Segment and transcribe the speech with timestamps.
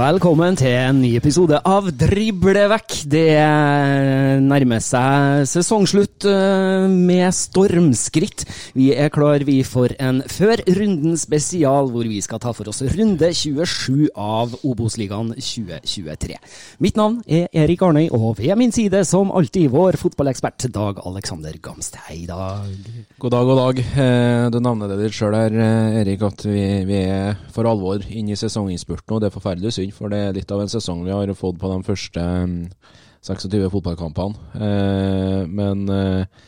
[0.00, 2.92] Velkommen til en ny episode av Drible vekk.
[3.12, 3.24] Det
[4.40, 8.46] nærmer seg sesongslutt eh, med stormskritt.
[8.78, 12.80] Vi er klar vi for en Før runden spesial, hvor vi skal ta for oss
[12.94, 16.38] runde 27 av Obos-ligaen 2023.
[16.80, 21.60] Mitt navn er Erik Arnøy, og ved min side som alltid vår fotballekspert Dag Alexander
[21.60, 22.00] Gamst.
[22.06, 22.72] Hei, Dag.
[23.20, 23.84] God dag, god dag.
[23.84, 28.00] Eh, Du nevner det ditt sjøl her, eh, Erik, at vi, vi er for alvor
[28.08, 29.18] inne i sesonginnspurten.
[29.18, 31.58] Og det er forferdelig synd, for det er litt av en sesong vi har fått
[31.60, 32.56] på de første mm,
[33.26, 34.50] 26 fotballkampene.
[34.54, 36.46] Eh, Men eh,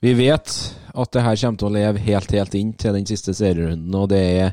[0.00, 0.54] vi vet
[0.94, 3.94] at det her kommer til å leve helt, helt inn til den siste serierunden.
[3.94, 4.52] Og det er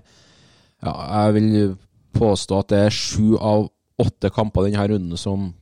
[0.82, 0.94] ja,
[1.26, 1.76] Jeg vil
[2.16, 3.70] påstå at det er sju av
[4.02, 5.54] åtte kamper denne runden som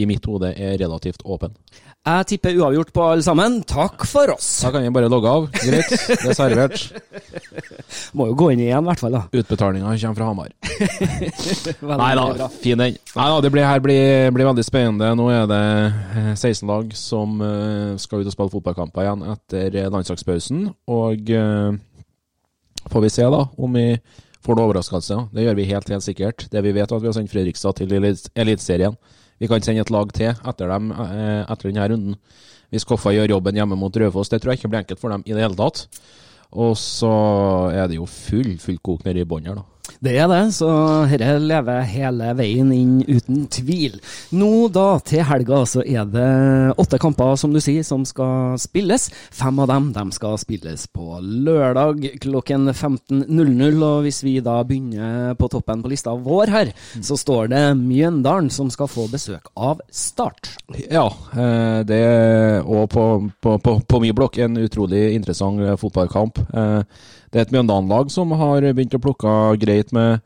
[0.00, 1.52] i mitt hode er relativt åpen.
[2.00, 3.58] Jeg tipper uavgjort på alle sammen.
[3.68, 4.46] Takk for oss.
[4.64, 5.48] Da kan vi bare logge av.
[5.52, 6.84] Greit, det er servert.
[8.16, 9.12] Må jo gå inn igjen, i hvert fall.
[9.18, 9.20] da.
[9.36, 10.54] Utbetalinga kommer fra Hamar.
[12.00, 12.96] Nei da, fin den.
[12.96, 15.10] Nei da, det blir, her blir, blir veldig spennende.
[15.20, 19.76] Nå er det eh, 16 lag som eh, skal ut og spille fotballkamper igjen etter
[19.84, 20.64] eh, landslagspausen.
[20.96, 21.78] Og eh,
[22.90, 23.86] får vi se da om vi
[24.40, 25.26] får noen overraskelser.
[25.36, 26.48] Det gjør vi helt, helt sikkert.
[26.48, 28.96] Det vi vet, er at vi har sendt Fredrikstad til Elit- Eliteserien.
[29.40, 32.16] Vi kan sende et lag til etter, dem, eh, etter denne runden.
[32.70, 35.24] Hvis Koffa gjør jobben hjemme mot Raufoss, det tror jeg ikke blir enkelt for dem
[35.26, 35.86] i det hele tatt.
[36.52, 37.10] Og så
[37.72, 39.79] er det jo full, full kok nede i bånn her, da.
[40.00, 40.66] Det er det, så
[41.10, 43.98] dette lever hele veien inn uten tvil.
[44.32, 46.28] Nå da, til helga, så er det
[46.80, 49.10] åtte kamper, som du sier, som skal spilles.
[49.28, 53.84] Fem av dem de skal spilles på lørdag klokken 15.00.
[53.90, 56.72] Og hvis vi da begynner på toppen på lista vår her,
[57.04, 60.54] så står det Mjøndalen som skal få besøk av Start.
[60.88, 63.06] Ja, eh, det er og på,
[63.42, 66.40] på, på, på min blokk en utrolig interessant eh, fotballkamp.
[67.30, 69.32] Det er et Mjøndalen-lag som har begynt å plukke
[69.62, 70.18] greit med,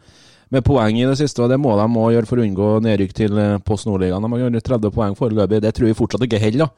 [0.48, 3.12] med poeng i det siste, og det må de òg gjøre for å unngå nedrykk
[3.18, 4.24] til eh, Post Nordligaen.
[4.24, 5.60] De har gjort 30 poeng foreløpig.
[5.60, 6.70] Det tror vi fortsatt ikke holder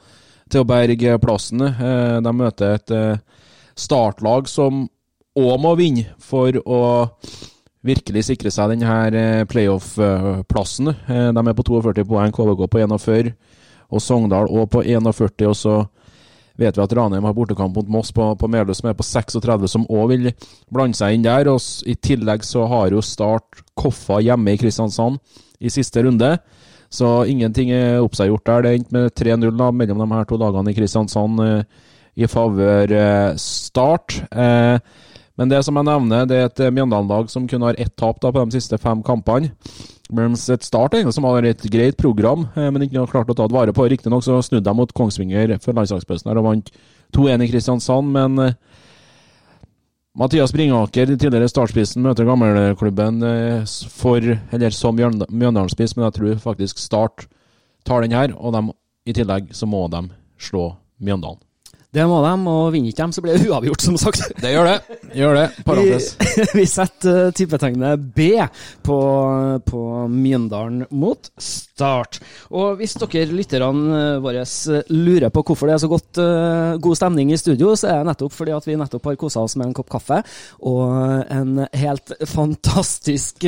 [0.51, 1.63] til å berge plassen.
[1.69, 3.43] Eh, De møter et eh,
[3.79, 4.89] startlag som
[5.37, 6.81] òg må vinne for å
[7.87, 10.91] virkelig sikre seg denne playoff-plassen.
[11.07, 13.29] De er på 42 poeng, KVK på 41,
[13.95, 15.45] og Sogndal òg på 41.
[15.47, 15.77] Og så
[16.57, 19.69] vet vi at Ranheim har bortekamp mot Moss på, på Meløy, som er på 36,
[19.71, 20.29] som òg vil
[20.73, 21.51] blande seg inn der.
[21.53, 25.21] Og I tillegg så har jo Start Koffa hjemme i Kristiansand
[25.61, 26.37] i siste runde.
[26.93, 28.65] Så ingenting er oppseggjort der.
[28.65, 31.83] Det endte med 3-0 da, mellom de her to lagene i Kristiansand eh,
[32.17, 34.21] i favør eh, Start.
[34.31, 34.79] Eh,
[35.37, 38.23] men det som jeg nevner, det er et eh, Mjøndalen-lag som kun har ett tap
[38.23, 39.53] da, på de siste fem kampene.
[40.15, 43.49] Mens et Start som har et greit program, eh, men ikke har klart å ta
[43.49, 43.89] det vare på.
[43.91, 46.71] Riktignok snudde de mot Kongsvinger før landslagspausen og vant
[47.17, 48.57] 2-1 i Kristiansand, men eh,
[50.17, 56.81] Mathias Bringaker, tidligere startspissen, møter gammelklubben eh, for, eller som Mjøndalen-spiss, men jeg tror faktisk
[56.81, 57.27] Start
[57.85, 58.63] tar den her, og de,
[59.07, 60.07] i tillegg så må de
[60.41, 61.46] slå Mjøndalen.
[61.97, 64.27] Det må de, og vinner ikke dem, så blir det uavgjort, som sagt.
[64.43, 64.97] Det gjør det.
[65.17, 65.45] Gjør det.
[65.65, 66.09] Parentes.
[66.21, 68.27] Vi, vi setter uh, tippetegnet B
[68.85, 68.97] på,
[69.65, 72.19] på Mjøndalen mot Start.
[72.53, 76.21] Og hvis dere lytterne uh, våre uh, lurer på hvorfor det er så godt,
[76.83, 79.57] god stemning i studio, så er det nettopp fordi at vi nettopp har kosa oss
[79.57, 80.19] med en kopp kaffe
[80.69, 80.93] og
[81.33, 83.45] en helt fantastisk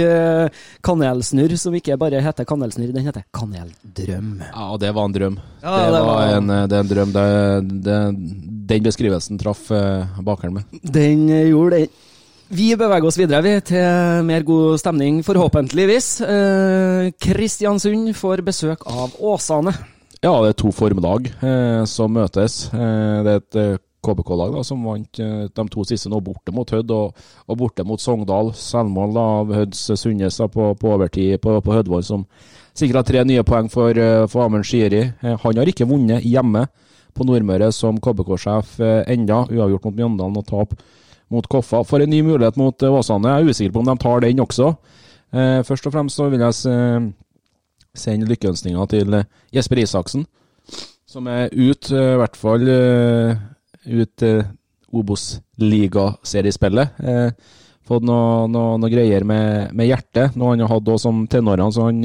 [0.84, 4.34] kanelsnurr som ikke bare heter kanelsnurr, den heter Kaneldrøm.
[4.52, 5.38] Ja, det var en drøm.
[5.62, 7.14] Ja, det, det var var- en, det er en drøm.
[7.16, 7.26] Det,
[7.88, 7.98] det,
[8.69, 10.82] den beskrivelsen traff eh, bakeren min.
[10.82, 11.88] Den eh, gjorde det.
[12.49, 16.06] Vi beveger oss videre vi, til mer god stemning, forhåpentligvis.
[16.25, 19.75] Eh, Kristiansund får besøk av Åsane.
[20.19, 22.65] Ja, det er to formlag eh, som møtes.
[22.73, 26.70] Eh, det er et eh, KBK-lag da, som vant de to siste nå borte mot
[26.73, 27.20] Hødd og,
[27.50, 28.55] og borte mot Sogndal.
[28.56, 32.25] Selvmål da, av Hødds Sundnes på, på overtid på, på Hødvoll, som
[32.79, 33.99] sikra tre nye poeng for,
[34.31, 35.03] for Amund Shiri.
[35.44, 36.65] Han har ikke vunnet hjemme
[37.19, 39.43] på Nordmøre som KBK-sjef eh, enda.
[39.50, 40.75] Uavgjort mot Mjøndalen og tap
[41.32, 41.82] mot Koffa.
[41.87, 43.35] For en ny mulighet mot eh, Åsane.
[43.35, 44.73] Jeg er usikker på om de tar den også.
[45.35, 46.55] Eh, først og fremst så vil jeg
[47.99, 49.23] sende lykkeønskninger til
[49.55, 50.26] Jesper Isaksen,
[51.09, 54.25] som er ut, i hvert fall ut
[54.94, 57.00] Obos-ligaseriespillet.
[57.88, 61.88] Fått noe, noe, noe greier med, med hjertet, noe han har hatt som tenårene, så
[61.88, 62.05] han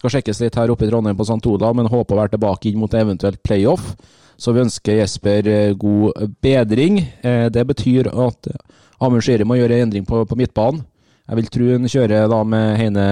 [0.00, 1.44] skal sjekkes litt her oppe i Trondheim på St.
[1.50, 3.92] Olav, men håper å være tilbake inn mot eventuelt playoff.
[4.40, 7.02] Så vi ønsker Jesper eh, god bedring.
[7.20, 8.48] Eh, det betyr at
[9.00, 10.82] Amund Shiri må gjøre endring på, på midtbanen.
[11.30, 13.06] Jeg vil tro han kjører da med Heine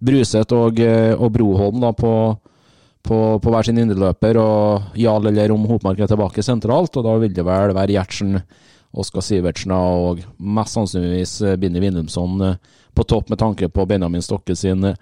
[0.00, 2.12] Bruseth og, eh, og Broholm da på,
[3.04, 6.96] på, på hver sin indreløper, og Jarl eller om Hopmark er tilbake sentralt.
[6.96, 8.40] Og da vil det vel være Gjertsen,
[8.96, 12.58] Oskar Sivertsen og mest sannsynligvis eh, Binni Willumsson eh,
[12.96, 14.96] på topp med tanke på Benjamin Stokke sin eh,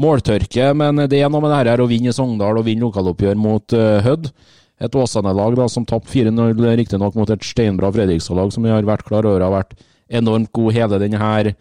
[0.00, 0.72] måltørke.
[0.74, 3.76] Men det er noe med det her å vinne i Sogndal og vinne lokaloppgjør mot
[4.06, 4.32] Hødd.
[4.78, 9.26] Et Åsane-lag som tapte 4-0, riktignok mot et steinbra Fredrikstad-lag, som vi har vært klar
[9.26, 9.74] over har vært
[10.08, 11.54] enormt god hele denne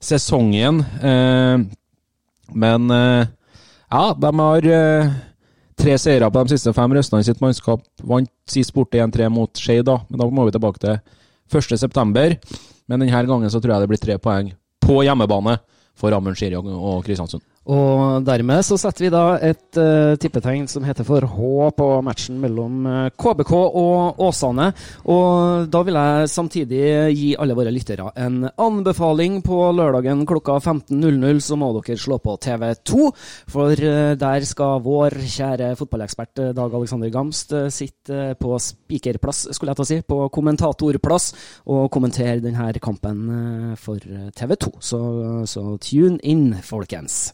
[0.00, 0.84] sesongen.
[1.02, 1.64] Eh,
[2.54, 3.26] men eh,
[3.90, 5.10] ja, de har eh,
[5.80, 7.82] tre seire på de siste fem røstene i sitt mannskap.
[8.06, 11.00] Vant sist borte 1-3 mot Skei, da, men da må vi tilbake til
[11.50, 12.38] 1.9.
[12.90, 15.58] Men denne gangen så tror jeg det blir tre poeng på hjemmebane
[15.98, 17.42] for Amund Shiri og, og Kristiansund.
[17.70, 22.40] Og dermed så setter vi da et uh, tippetegn som heter for H på matchen
[22.42, 24.66] mellom eh, KBK og Åsane.
[25.12, 26.82] Og da vil jeg samtidig
[27.14, 29.40] gi alle våre lyttere en anbefaling.
[29.46, 33.08] På lørdagen klokka 15.00 så må dere slå på TV2,
[33.50, 38.58] for uh, der skal vår kjære fotballekspert eh, Dag Alexander Gamst eh, sitte på på
[38.90, 41.30] spikerplass, skulle jeg ta si, på kommentatorplass,
[41.70, 44.72] og kommentere denne kampen eh, for eh, TV2.
[44.82, 45.00] Så,
[45.46, 47.30] så tune in, folkens.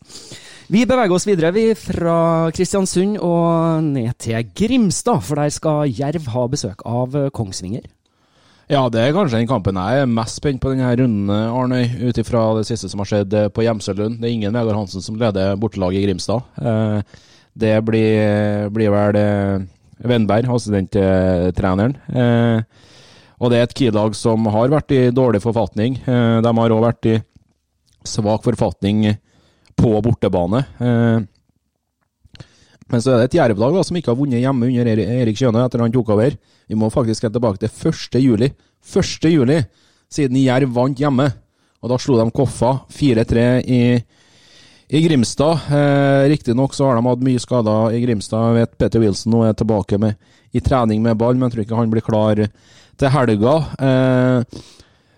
[0.69, 6.26] Vi beveger oss videre vi fra Kristiansund og ned til Grimstad, for der skal Jerv
[6.35, 7.87] ha besøk av Kongsvinger.
[8.67, 12.19] Ja, det er kanskje den kampen jeg er mest spent på denne runden, Arnøy, ut
[12.19, 14.19] ifra det siste som har skjedd eh, på Gjemselund.
[14.19, 16.43] Det er ingen Vegard Hansen som leder bortelaget i Grimstad.
[16.58, 17.23] Eh,
[17.56, 19.17] Det blir, blir vel
[20.04, 21.96] Wenberg, assistenttreneren.
[22.12, 22.62] Eh,
[23.38, 25.98] Og det er et Kiel-lag som har vært i dårlig forfatning.
[26.08, 27.16] Eh, De har òg vært i
[28.04, 29.16] svak forfatning
[29.76, 30.64] på bortebane.
[30.81, 31.20] Eh,
[32.88, 35.81] Men så er det et Jerv-lag som ikke har vunnet hjemme under Erik Kjøne etter
[35.82, 36.37] han tok over.
[36.69, 38.20] Vi må faktisk helt tilbake til 1.
[38.22, 38.52] juli.
[38.87, 39.26] 1.
[39.32, 39.56] juli,
[40.08, 41.26] siden Jerv vant hjemme.
[41.82, 43.81] Og da slo de Koffa 4-3 i,
[44.88, 45.58] i Grimstad.
[45.70, 48.50] Eh, Riktignok så har de hatt mye skader i Grimstad.
[48.50, 50.16] Jeg vet Peter Wilson nå er tilbake med,
[50.55, 53.56] i trening med ball, men jeg tror ikke han blir klar til helga.
[53.82, 54.64] Eh,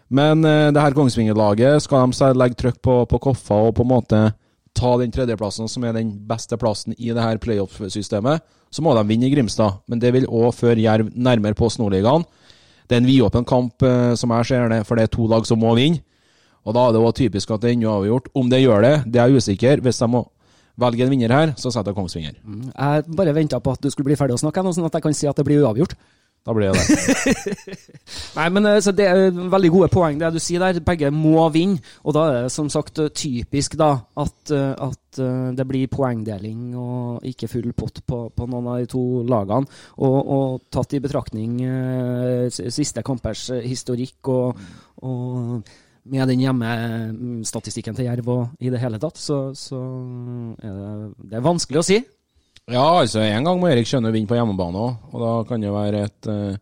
[0.08, 3.92] men eh, det her Kongsvinger-laget, skal de legge trykk på, på Koffa og på en
[3.92, 4.22] måte
[4.78, 9.04] ta den tredjeplassen, som er den beste plassen i det her playoff-systemet, så må de
[9.08, 9.82] vinne i Grimstad.
[9.88, 12.25] Men det vil òg føre Jerv nærmere på Snorligaen.
[12.88, 15.44] Det er en vidåpen kamp, eh, som jeg ser det, for det er to lag
[15.48, 16.00] som må vinne.
[16.68, 18.28] Og da er det også typisk at det ennå er avgjort.
[18.37, 19.80] Om det gjør det, det er jeg usikker.
[19.87, 20.26] Hvis de må
[20.78, 22.37] velge en vinner her, så setter jeg Kongsvinger.
[22.68, 25.16] Jeg bare venta på at du skulle bli ferdig å snakke, sånn at jeg kan
[25.16, 25.96] si at det blir uavgjort.
[26.46, 27.75] Da blir det det.
[28.38, 30.78] Nei, men eh, Det er veldig gode poeng, det du sier der.
[30.84, 31.82] Begge må vinne.
[32.08, 36.70] Og da er det som sagt typisk da at, eh, at eh, det blir poengdeling
[36.78, 39.68] og ikke full pott på, på noen av de to lagene.
[39.98, 41.58] Og, og tatt i betraktning
[42.54, 44.64] siste kampers historikk og,
[45.04, 45.68] og
[46.10, 49.80] med den hjemmestatistikken til Jerv og i det hele tatt, så, så
[50.62, 50.94] er det,
[51.30, 51.98] det er vanskelig å si.
[52.68, 55.70] Ja, altså en gang må Erik Skjønne vinne på hjemmebane òg, og da kan det
[55.72, 56.58] være et, eh,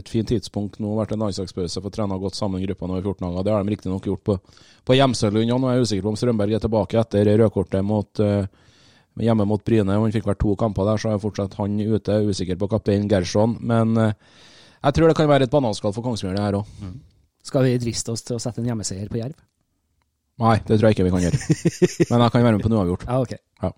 [0.00, 0.78] et fint tidspunkt.
[0.80, 3.44] Nå har det vært en landslagspause for trena godt sammen gruppa nå i 14 dager.
[3.44, 4.38] Det har de riktignok gjort på,
[4.88, 5.52] på Gjemselund.
[5.52, 8.48] og Nå er jeg usikker på om Strømberg er tilbake etter rødkortet mot, eh,
[9.20, 9.98] hjemme mot Bryne.
[10.00, 12.22] Han fikk vært to kamper der, så er fortsatt han ute.
[12.30, 13.58] Usikker på kaptein Gerson.
[13.60, 14.16] Men eh,
[14.80, 16.72] jeg tror det kan være et bananskall for Kongsvinger, det her òg.
[17.46, 19.36] Skal vi driste oss til å sette en hjemmeseier på Jerv?
[20.40, 21.40] Nei, det tror jeg ikke vi kan gjøre.
[22.10, 23.04] Men jeg kan være med på noe uavgjort.
[23.08, 23.36] Ja, ok.
[23.60, 23.72] Ja.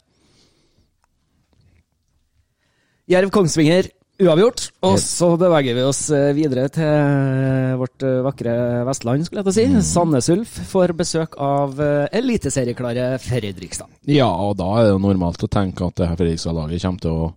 [3.16, 3.90] Jerv-Kongsvinger
[4.22, 4.68] uavgjort.
[4.86, 8.54] Og så beveger vi oss eh, videre til vårt eh, vakre
[8.86, 9.84] Vestland, skulle jeg til å si.
[9.92, 13.90] Sandnes Ulf får besøk av eh, eliteserieklare Fredrikstad.
[14.10, 17.16] Ja, og da er det jo normalt å tenke at det her Fredrikstad-laget kommer til
[17.16, 17.30] å,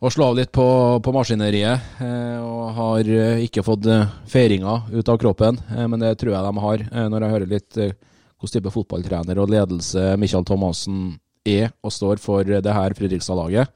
[0.00, 0.66] å slå av litt på,
[1.04, 1.88] på maskineriet.
[2.00, 6.46] Eh, og har eh, ikke fått eh, feiringa ut av kroppen, men det tror jeg
[6.46, 6.86] de har.
[7.12, 12.48] Når jeg hører litt hvordan type fotballtrener og ledelse Michael Thomassen er og står for
[12.48, 13.68] det her Fredrikstad-laget.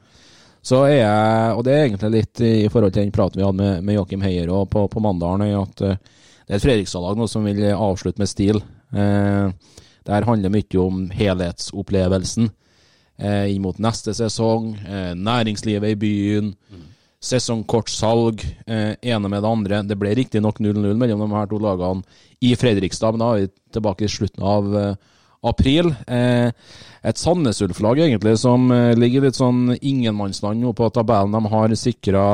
[0.64, 3.61] Så er jeg, og det er egentlig litt i forhold til den praten vi hadde
[3.61, 5.76] med, med Joakim Heier og på, på mandagen, at
[6.45, 8.62] det er et Fredrikstad-lag nå som vil avslutte med stil.
[8.97, 9.52] Eh,
[10.04, 12.49] det her handler mye om helhetsopplevelsen
[13.18, 16.52] eh, inn mot neste sesong, eh, næringslivet i byen,
[17.25, 19.83] sesongkortsalg, eh, ene med det andre.
[19.83, 22.02] Det ble riktignok 0-0 mellom de her to lagene
[22.44, 24.94] i Fredrikstad, men da er vi tilbake i slutten av eh,
[25.44, 25.94] april.
[26.06, 26.50] Eh,
[27.04, 31.35] et Sandnes Ulf-lag egentlig som eh, ligger litt sånn ingenmannsland nå på tabellen.
[31.35, 32.26] De har sikra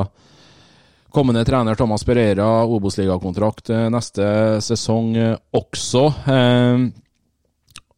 [1.10, 4.26] kommende trener Thomas Pereira Obos-ligakontrakt eh, neste
[4.62, 5.16] sesong
[5.50, 6.04] også.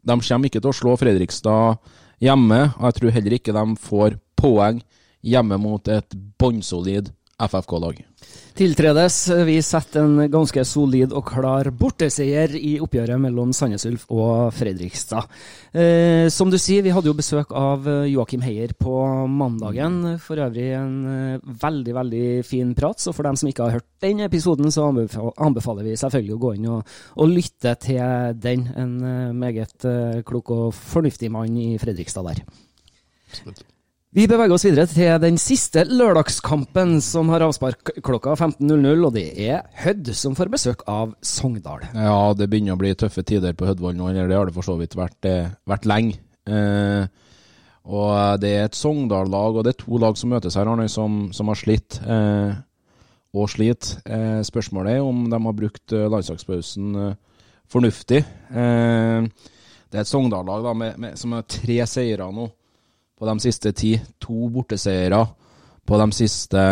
[0.02, 4.16] De kommer ikke til å slå Fredrikstad hjemme, og jeg tror heller ikke de får
[4.38, 4.80] poeng
[5.22, 7.10] hjemme mot et bunnsolid
[7.42, 7.98] FFK-lag.
[8.52, 9.16] Tiltredes.
[9.46, 15.30] Vi setter en ganske solid og klar borteseier i oppgjøret mellom Sandnes Ulf og Fredrikstad.
[15.72, 18.92] Eh, som du sier, vi hadde jo besøk av eh, Joakim Heier på
[19.24, 19.98] mandagen.
[20.20, 23.00] For øvrig en eh, veldig, veldig fin prat.
[23.00, 26.54] Så for dem som ikke har hørt den episoden, så anbefaler vi selvfølgelig å gå
[26.58, 28.68] inn og, og lytte til den.
[28.76, 32.44] En eh, meget eh, klok og fornuftig mann i Fredrikstad der.
[34.12, 39.24] Vi beveger oss videre til den siste lørdagskampen som har avspark klokka 15.00, og det
[39.40, 41.86] er Hødd som får besøk av Sogndal.
[41.96, 44.68] Ja, det begynner å bli tøffe tider på Hødvoll nå, eller det har det for
[44.68, 46.20] så vidt vært, eh, vært lenge.
[46.44, 47.08] Eh,
[47.88, 48.12] og
[48.44, 51.48] det er et Sogndal-lag, og det er to lag som møtes her, Arne, som, som
[51.48, 51.96] har slitt.
[52.04, 52.52] Eh,
[53.32, 53.96] og sliter.
[54.04, 57.20] Eh, spørsmålet er om de har brukt eh, landslagspausen eh,
[57.64, 58.26] fornuftig.
[58.52, 62.52] Det er et Sogndal-lag med, med, som har tre seire nå
[63.22, 63.94] på de siste ti.
[64.18, 65.22] To borteseiere
[65.86, 66.62] på de siste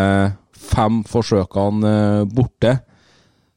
[0.51, 2.73] fem forsøkene eh, borte.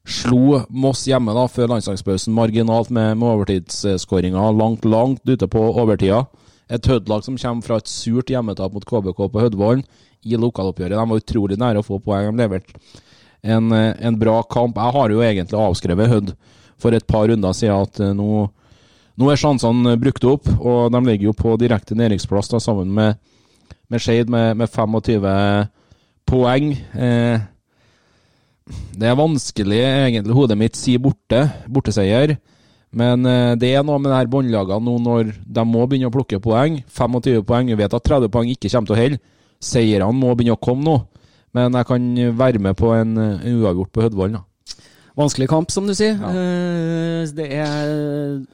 [0.05, 6.23] Slo Moss hjemme da, før landslagspausen marginalt med, med overtidsskåringa langt, langt ute på overtida.
[6.71, 9.83] Et Hødd-lag som kommer fra et surt hjemmetap mot KBK på Hødvollen
[10.25, 10.95] i lokaloppgjøret.
[10.95, 12.31] De var utrolig nære å få poeng.
[12.31, 12.79] De leverte
[13.43, 14.79] en, eh, en bra kamp.
[14.79, 16.37] Jeg har jo egentlig avskrevet Hødd
[16.79, 18.47] for et par runder siden at eh, nå,
[19.21, 23.21] nå er sjansene brukt opp, og de ligger jo på direkte nedrykksplass sammen med,
[23.91, 25.27] med Skeid med, med 25
[26.27, 26.73] poeng.
[26.99, 27.45] Eh,
[28.97, 32.37] det er vanskelig, egentlig, hodet mitt sier borte, borteseier.
[32.95, 36.15] Men eh, det er noe med de her båndlagene nå når de må begynne å
[36.15, 36.81] plukke poeng.
[36.89, 39.21] 25 poeng, vi vet at 30 poeng ikke kommer til å holde.
[39.65, 40.97] Seierne må begynne å komme nå.
[41.55, 43.15] Men jeg kan være med på en,
[43.47, 44.43] uavgjort på Hødvollen.
[45.15, 46.17] Vanskelig kamp, som du sier.
[46.19, 46.31] Ja.
[46.35, 47.91] Eh, Det er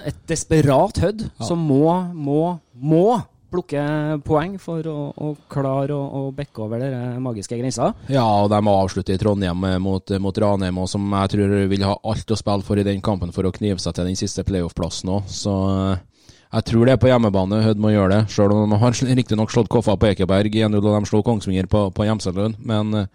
[0.06, 3.80] et desperat Hødd som må, må, må plukke
[4.22, 7.88] poeng for å, å klare å, å bekke over den magiske grensa.
[8.12, 11.56] Ja, og de må avslutte i Trondheim eh, mot, mot Ranheim, og som jeg tror
[11.72, 14.20] vil ha alt å spille for i den kampen for å knive seg til den
[14.20, 15.26] siste playoff-plassen òg.
[15.32, 16.04] Så eh,
[16.50, 19.50] jeg tror det er på hjemmebane Hødd må gjøre det, sjøl om de har riktignok
[19.54, 22.60] slått Koffa på Ekeberg 1-0, og de slo Kongsvinger på, på Hjemselund.
[22.62, 23.10] Men eh,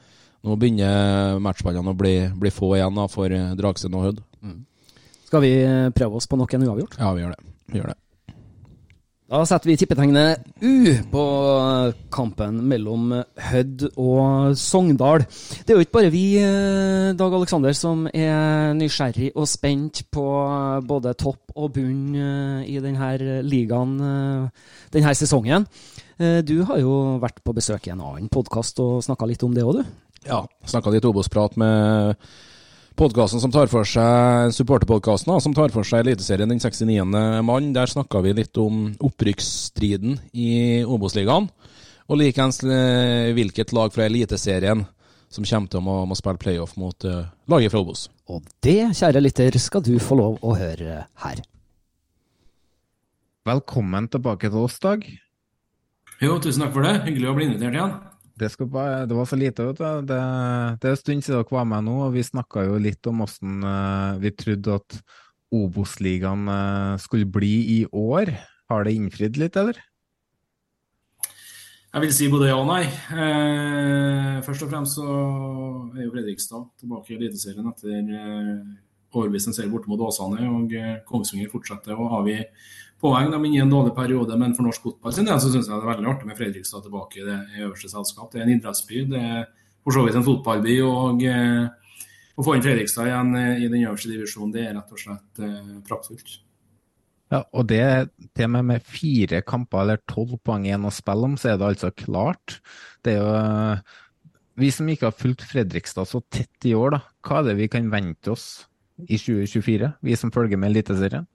[0.45, 4.23] nå begynner matchballene å bli, bli få igjen da, for Dragsund og Hødd.
[5.25, 6.99] Skal vi eh, prøve oss på nok en uavgjort?
[7.01, 7.53] Ja, vi gjør det.
[7.73, 7.99] Vi gjør det.
[9.25, 11.21] Da setter vi tippetegnet U på
[12.13, 13.07] kampen mellom
[13.41, 15.25] Hødd og Sogndal.
[15.65, 20.27] Det er jo ikke bare vi, eh, Dag Aleksander, som er nysgjerrig og spent på
[20.85, 25.65] både topp og bunn eh, i denne ligaen eh, denne sesongen.
[26.21, 29.57] Eh, Du har jo vært på besøk i en annen podkast og snakka litt om
[29.57, 30.04] det òg, du.
[30.25, 32.15] Ja, snakka litt Obos-prat med
[32.97, 37.05] podkasten som tar for seg supporterpodkasten, som tar for seg Eliteserien den 69.
[37.45, 37.67] mann.
[37.75, 41.51] Der snakka vi litt om opprykksstriden i Obos-ligaen.
[42.09, 44.81] Og likeens eh, hvilket lag fra Eliteserien
[45.29, 48.07] som kommer til å må, må spille playoff mot uh, laget fra Obos.
[48.31, 51.43] Og det, kjære lytter, skal du få lov å høre her.
[53.45, 55.05] Velkommen tilbake til oss, Dag.
[56.23, 56.95] Jo, tusen takk for det.
[57.09, 57.97] Hyggelig å bli invitert igjen.
[58.35, 59.85] Det, bare, det var så lite, vet du.
[60.09, 60.19] Det,
[60.81, 63.23] det er en stund siden dere var med nå, og vi snakka jo litt om
[63.23, 64.97] åssen eh, vi trodde at
[65.55, 68.33] Obos-ligaen eh, skulle bli i år.
[68.71, 69.79] Har det innfridd litt, eller?
[71.95, 72.83] Jeg vil si både ja og nei.
[73.15, 75.05] Eh, først og fremst så
[75.95, 78.01] er jo Fredrikstad tilbake i Eliteserien etter
[79.23, 80.43] eh, en seier borte mot Åsane.
[80.51, 82.41] Og eh, Kongsvinger fortsetter å avgi
[83.01, 83.31] poeng.
[83.31, 85.69] De er inne i en dårlig periode, men for norsk fotball sin del så syns
[85.69, 88.31] jeg det er veldig artig med Fredrikstad tilbake i det øverste selskap.
[88.31, 89.03] Det er en idrettsby.
[89.11, 89.43] Det er
[89.85, 90.77] for så vidt en fotballby.
[90.85, 91.91] og eh,
[92.35, 95.45] å få inn Fredrikstad igjen eh, i den øverste divisjonen, det er rett og slett
[95.87, 96.39] praktfullt.
[97.33, 97.81] Ja, og det
[98.37, 101.59] til og med med fire kamper eller tolv poeng igjen å spille om, så er
[101.59, 102.59] det altså klart.
[103.03, 103.77] Det er jo
[104.55, 107.67] Vi som ikke har fulgt Fredrikstad så tett i år, da, hva er det vi
[107.67, 108.45] kan vente oss
[109.03, 111.27] i 2024, vi som følger med Eliteserien?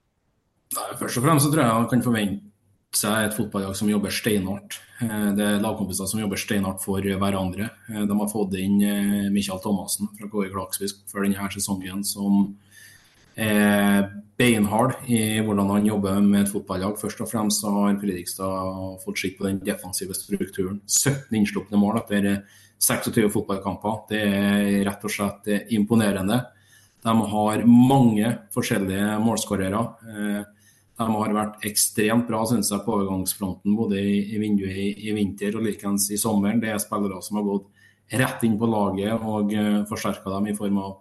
[0.71, 2.51] Først og fremst så tror jeg han kan forvente
[2.95, 4.77] seg et fotballag som jobber steinhardt.
[5.03, 7.69] Eh, det er lagkompiser som jobber steinhardt for hverandre.
[7.89, 12.51] Eh, de har fått inn eh, Michael Thomassen fra KI Klaksvik for denne sesongen, som
[13.41, 16.97] er beinhard i hvordan han jobber med et fotballag.
[16.99, 20.81] Først og fremst har Fredrikstad fått skikk på den defensive strukturen.
[20.83, 22.27] 17 innslupne mål etter
[22.81, 24.01] 26 fotballkamper.
[24.11, 26.41] Det er rett og slett imponerende.
[27.01, 29.79] De har mange forskjellige målskårere.
[31.01, 35.13] De har vært ekstremt bra synes jeg, på overgangsfronten både i, i vinduet i, i,
[35.15, 36.61] vinter og likeens i sommeren.
[36.61, 37.69] Det er spillere som har gått
[38.21, 40.97] rett inn på laget og uh, eh, forsterka dem i form av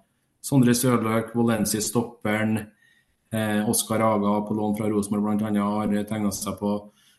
[0.47, 2.63] Sondre Sørløk, Volensi stopperen,
[3.35, 5.67] eh, Oskar Aga på lån fra Rosenborg bl.a.
[5.67, 6.71] har tegna seg på,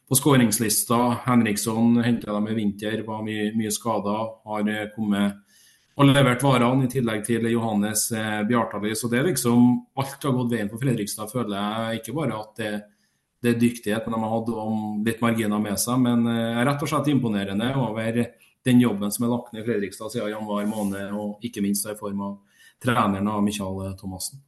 [0.09, 0.97] på skåringslista.
[1.27, 4.15] Henriksson henta dem i vinter, var mye, mye skada.
[4.47, 5.38] Har eh, kommet
[6.00, 8.93] og levert varene, i tillegg til Johannes eh, Bjartali.
[8.95, 9.65] Så det er liksom
[10.00, 12.01] alt har gått veien for Fredrikstad, føler jeg.
[12.01, 12.71] Ikke bare at det,
[13.43, 14.53] det er dyktighet, de har hatt
[15.07, 16.00] litt marginer med seg.
[16.05, 18.21] Men eh, rett og slett imponerende over
[18.65, 21.98] den jobben som er lagt ned i Fredrikstad siden januar måned, og ikke minst i
[22.00, 22.39] form av
[22.81, 24.41] treneren av Michael Thomassen.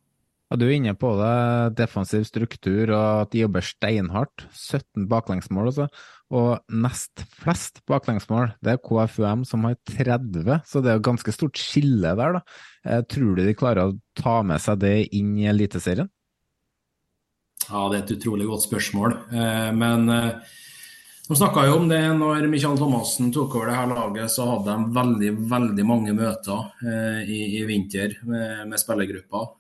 [0.52, 4.46] Ja, du er inne på det, defensiv struktur og at de jobber steinhardt.
[4.54, 5.88] 17 baklengsmål, altså.
[6.34, 11.36] Og nest flest baklengsmål, det er KFUM som har 30, så det er jo ganske
[11.36, 12.42] stort skille der, da.
[12.88, 16.10] Eh, tror du de klarer å ta med seg det inn i Eliteserien?
[17.68, 19.18] Ja, det er et utrolig godt spørsmål.
[19.32, 20.58] Eh, men eh,
[21.28, 24.74] de snakka jo om det når Michael Thomassen tok over det her laget, så hadde
[24.74, 26.66] de veldig veldig mange møter
[27.24, 29.54] i, i, vinter med, med spillergrupper.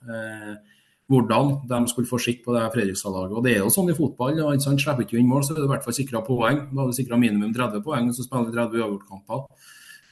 [1.14, 3.36] Hvordan de skulle få skikk på det Fredrikstad-laget.
[3.38, 4.38] Og Det er jo sånn i fotball.
[4.40, 4.82] Ja, ikke sant?
[4.82, 6.64] Slipper ikke inn mål, så er du i hvert fall sikra poeng.
[6.72, 9.46] Da har du sikra minimum 30 poeng, og så spiller du 30 uavgjortkamper.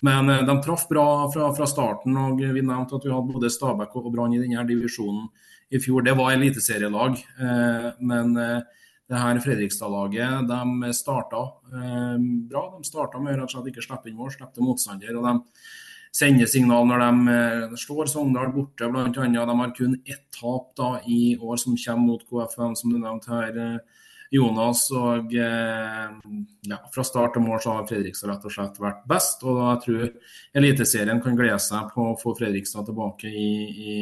[0.02, 2.18] Men eh, de traff bra fra, fra, starten.
[2.18, 5.28] og Vi nevnte at vi hadde både Stabæk og Brann i denne divisjonen
[5.72, 6.06] i fjor.
[6.06, 7.18] Det var eliteserielag.
[7.18, 8.60] Eh, men eh,
[9.12, 12.62] det her Fredrikstad-laget de starta bra.
[12.78, 15.18] De starta med rett og slett ikke slippe inn mål, slippe motstander.
[15.20, 15.34] og de
[16.16, 19.08] sender signal når de eh, slår Sogndal borte, bl.a.
[19.12, 23.32] De har kun ett tap da, i år som kommer mot KFM, som du nevnte
[23.32, 23.58] her.
[23.58, 24.86] Eh, Jonas.
[24.96, 26.12] og eh,
[26.72, 29.44] ja, Fra start til mål så har Fredrikstad rett og slett vært best.
[29.44, 30.06] og Jeg tror
[30.62, 33.98] Eliteserien kan glede seg på å få Fredrikstad tilbake i, i,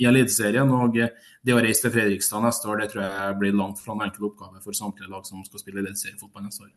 [0.00, 0.72] i Eliteserien.
[0.72, 4.08] og Det å reise til Fredrikstad neste år det tror jeg blir langt fra en
[4.08, 6.72] enkel oppgave for samtlige lag som skal spille eliteseriefotball neste år.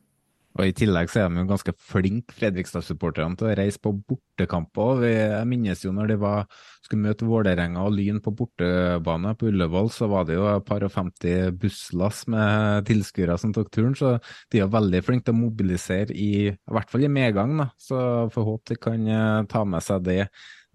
[0.58, 5.04] Og I tillegg så er de jo ganske flinke, Fredrikstad-supporterne, til å reise på bortekamper.
[5.06, 6.48] Jeg minnes jo når de var,
[6.82, 10.86] skulle møte Vålerenga og Lyn på bortebane på Ullevål, så var det jo et par
[10.88, 13.94] og 50 busslass med tilskuere som tok turen.
[13.98, 14.16] Så
[14.54, 17.54] de er veldig flinke til å mobilisere, i, i hvert fall i medgang.
[17.62, 17.70] da.
[17.78, 18.00] Så
[18.34, 20.22] får håpe de kan eh, ta med seg det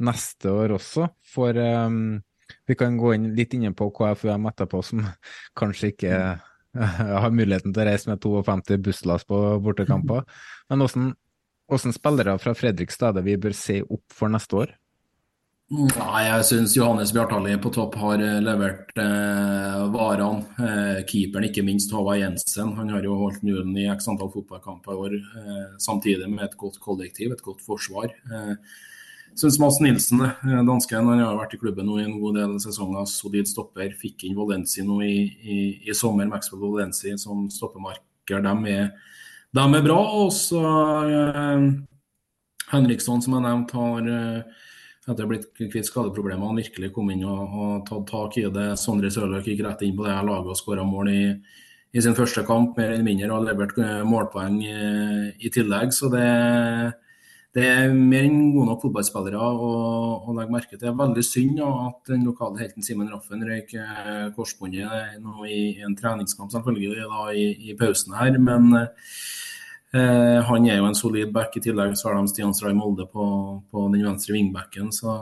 [0.02, 1.08] neste år også.
[1.34, 2.20] For um,
[2.68, 5.02] vi kan gå inn litt inne på KFUM etterpå, som
[5.58, 6.48] kanskje ikke er
[7.08, 10.24] jeg har muligheten til å reise med 52 busslass på bortekamper.
[10.72, 14.78] Men hvordan spillere fra Fredrikstad vi bør se opp for neste år?
[15.72, 20.42] Nei, Jeg syns Johannes Bjartali på topp har eh, levert eh, varene.
[20.60, 22.74] Eh, keeperen, ikke minst Håvard Jensen.
[22.76, 26.58] Han har jo holdt nullen i x antall fotballkamper i år, eh, samtidig med et
[26.60, 28.12] godt kollektiv, et godt forsvar.
[28.12, 28.52] Eh,
[29.36, 32.56] syns Mads Nilsen, eh, dansken, han har vært i klubben nå i en god del
[32.62, 33.06] sesonger.
[33.08, 33.92] Solid stopper.
[33.98, 36.28] Fikk inn Valenci nå i, i, i sommer.
[36.30, 38.42] Maxwell Valenci som stoppemarker.
[38.44, 38.92] De er,
[39.52, 39.98] de er bra.
[40.22, 41.66] Og så uh,
[42.72, 44.70] Henriksson, som jeg nevnte, har uh,
[45.10, 48.70] etter blitt kvitt skadeproblemer, virkelig kommet inn og, og, tatt tak i det.
[48.80, 51.22] Sondre Sørløk gikk rett inn på det her laget og skåra mål i,
[51.92, 54.76] i, sin første kamp, mer eller mindre, og har levert målpoeng i,
[55.42, 55.96] i tillegg.
[55.96, 56.92] Så det er
[57.52, 59.72] det er mer enn gode nok fotballspillere å,
[60.24, 60.80] å legge merke til.
[60.80, 65.44] Det er veldig synd ja, at den lokale helten Simen Raffen røyk eh, korsbåndet nå
[65.44, 68.38] i, en treningskamp, selvfølgelig da, i, i pausen her.
[68.40, 71.58] Men eh, han er jo en solid back.
[71.60, 73.26] I tillegg så har de Stian Stray Molde på,
[73.68, 74.88] på, den venstre vingbacken.
[74.96, 75.12] Så,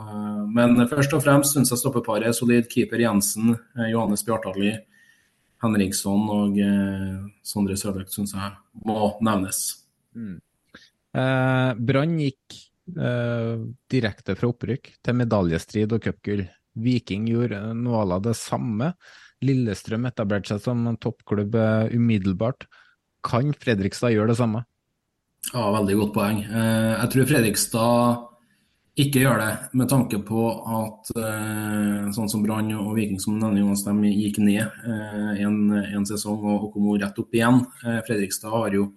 [0.55, 2.69] men først og fremst syns jeg stoppeparet er solid.
[2.71, 4.77] Keeper Jensen, eh, Johannes Bjartali,
[5.65, 8.55] Henriksson og eh, Sondre Sørløk syns jeg
[8.87, 9.65] må nevnes.
[10.15, 10.39] Mm.
[11.11, 12.57] Eh, Brann gikk
[12.95, 13.55] eh,
[13.91, 16.45] direkte fra opprykk til medaljestrid og cupgull.
[16.81, 18.93] Viking gjorde noe av det samme.
[19.43, 22.67] Lillestrøm etablerte seg som en toppklubb eh, umiddelbart.
[23.25, 24.65] Kan Fredrikstad gjøre det samme?
[25.51, 26.43] Ja, veldig godt poeng.
[26.45, 28.27] Eh, jeg tror Fredrikstad
[29.01, 33.61] ikke gjør det, med tanke på at eh, sånn som Brann og Viking som denne
[33.61, 37.61] Jonas, de gikk ned eh, en, en, sesong og, og kom rett opp igjen.
[37.85, 38.89] Eh, Fredrikstad har jo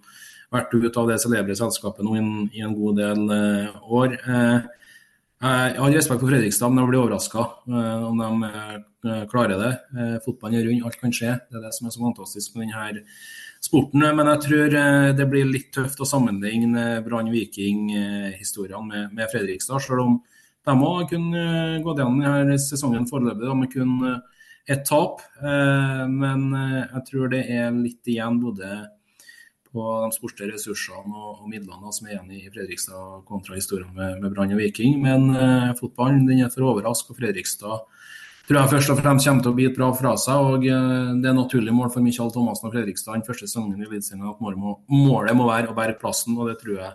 [0.55, 4.17] vært ute av det celebre selskapet nå i en, god del eh, år.
[4.17, 4.59] Eh,
[5.45, 9.73] jeg har respekt for Fredrikstad, men jeg blir overraska eh, om de klarer det.
[10.25, 11.35] Fotballen er rund, alt kan skje.
[11.51, 13.03] Det er det som er så fantastisk med denne
[13.65, 14.07] sporten.
[14.17, 14.77] Men jeg tror
[15.19, 19.85] det blir litt tøft å sammenligne Brann-Viking-historiene med, med, Fredrikstad.
[19.85, 20.17] Selv om
[20.65, 21.45] de òg kunne
[21.85, 23.93] gått gjennom denne sesongen foreløpig med kun
[24.65, 25.21] ett tap.
[25.45, 28.87] Men jeg tror det er litt igjen både
[29.75, 34.21] på de sportslige ressursene og, og, midlene som er igjen i Fredrikstad kontra historien med,
[34.23, 35.01] med Brann og Viking.
[35.03, 37.83] Men eh, fotballen den er for overrask, og Fredrikstad
[38.45, 40.51] tror jeg først og fremst kommer til å bite bra fra seg.
[40.55, 43.89] og eh, Det er naturlig mål for Michael Thomassen og Fredrikstad den første sesongen i
[43.89, 46.93] Eliteserien at målet må, målet må, være å bære plassen, og det tror jeg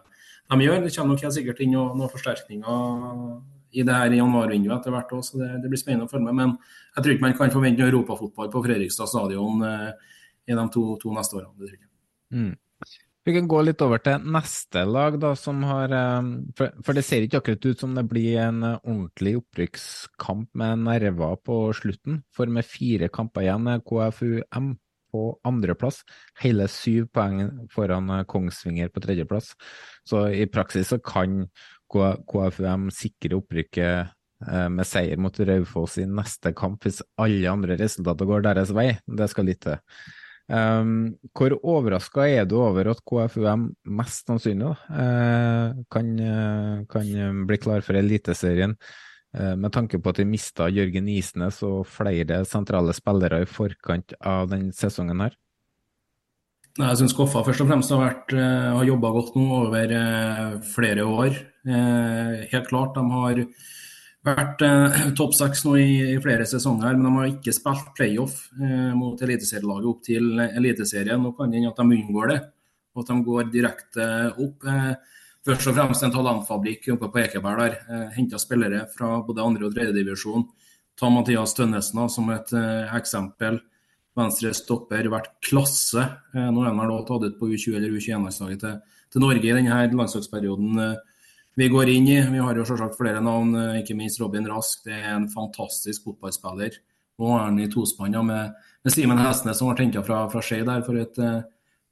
[0.50, 0.84] de gjør.
[0.86, 3.26] Det kommer nok helt sikkert inn noen, noen forsterkninger
[3.70, 6.38] i det her januarvinduet etter hvert òg, så det, det, blir spennende å følge med.
[6.40, 6.56] Men
[6.96, 10.16] jeg tror ikke man kan forvente europafotball på Fredrikstad stadion eh,
[10.50, 11.54] i de to, to neste årene.
[11.60, 11.90] det tror jeg.
[12.34, 12.52] Mm.
[13.28, 16.28] Vi kan gå litt over til neste lag, da, som har eh,
[16.58, 20.86] For, for det ser ikke akkurat ut som det blir en eh, ordentlig opprykkskamp med
[20.86, 22.22] nerver på slutten.
[22.36, 24.72] For med fire kamper igjen er KFUM
[25.10, 26.04] på andreplass.
[26.40, 29.52] Hele syv poeng foran eh, Kongsvinger på tredjeplass.
[30.08, 31.44] Så i praksis så kan
[31.92, 34.16] KFUM sikre opprykket
[34.72, 38.94] med seier mot Raufoss i neste kamp hvis alle andre resultater går deres vei.
[39.04, 39.82] Det skal litt til.
[40.50, 47.12] Um, hvor overraska er du over at KFUM mest sannsynlig uh, kan, uh, kan,
[47.46, 48.74] bli klar for Eliteserien,
[49.38, 54.18] uh, med tanke på at de mista Jørgen Isnes og flere sentrale spillere i forkant
[54.26, 55.38] av denne sesongen her?
[56.80, 59.94] Jeg syns Koffa først og fremst har, vært, har jobba godt nå over
[60.72, 61.40] flere år.
[61.68, 63.42] helt klart, de har
[64.28, 68.42] vært eh, topp seks nå i, i, flere sesonger, men de har ikke spilt playoff
[68.60, 71.22] eh, mot eliteserielaget opp til Eliteserien.
[71.24, 72.40] Nå kan det hende at de unngår det,
[72.96, 74.68] og at de går direkte opp.
[74.68, 74.94] Eh,
[75.48, 77.80] først og fremst en talentfabrikk oppe på Ekeberg der.
[77.88, 80.48] Eh, Henta spillere fra både andre og tredjedivisjon.
[81.00, 83.62] Ta Mathias Tønnesen som et eh, eksempel.
[84.20, 86.04] Venstre stopper, vært klasse.
[86.34, 88.76] Eh, nå er han vel tatt ut på U20- eller U21-landslaget til,
[89.14, 90.82] til, Norge i denne landslagsperioden.
[90.84, 91.19] Eh,
[91.56, 92.20] vi går inn i.
[92.32, 94.84] Vi har jo selvsagt flere navn, eh, ikke minst Robin Rask.
[94.86, 96.78] Det er en fantastisk fotballspiller.
[97.20, 100.62] Nå er han i tospann med, med Simen Hestnes, som ble henta fra, fra Skei
[100.64, 101.42] der for et uh,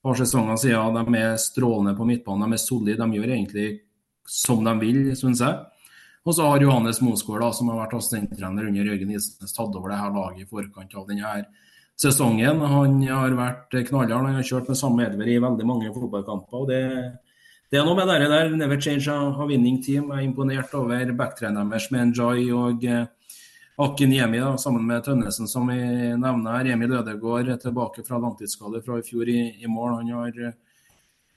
[0.04, 0.96] par sesonger siden.
[0.96, 3.02] De er strålende på midtbanen, de er solide.
[3.02, 3.68] De gjør egentlig
[4.28, 5.60] som de vil, syns jeg.
[6.28, 10.00] Og så har Johannes Mosgaard, som har vært assistenttrener under Jørgen Isnes, tatt over det
[10.00, 11.36] her laget i forkant av denne
[12.00, 12.64] sesongen.
[12.64, 14.28] Han har vært knallhard.
[14.32, 16.64] Han har kjørt med samme elver i veldig mange fotballkamper.
[16.64, 16.84] og det
[17.70, 18.50] det er noe med det der.
[18.56, 20.12] Never change a winning team.
[20.12, 23.06] Jeg er imponert over backtreneren deres med Enjoy og eh,
[23.84, 25.76] Akin Jemi, da, sammen med Tønnesen, som vi
[26.18, 26.72] nevner her.
[26.74, 30.00] Emil Ødegaard er tilbake fra langtidsskade fra i fjor i, i mål.
[30.00, 30.56] Han har eh,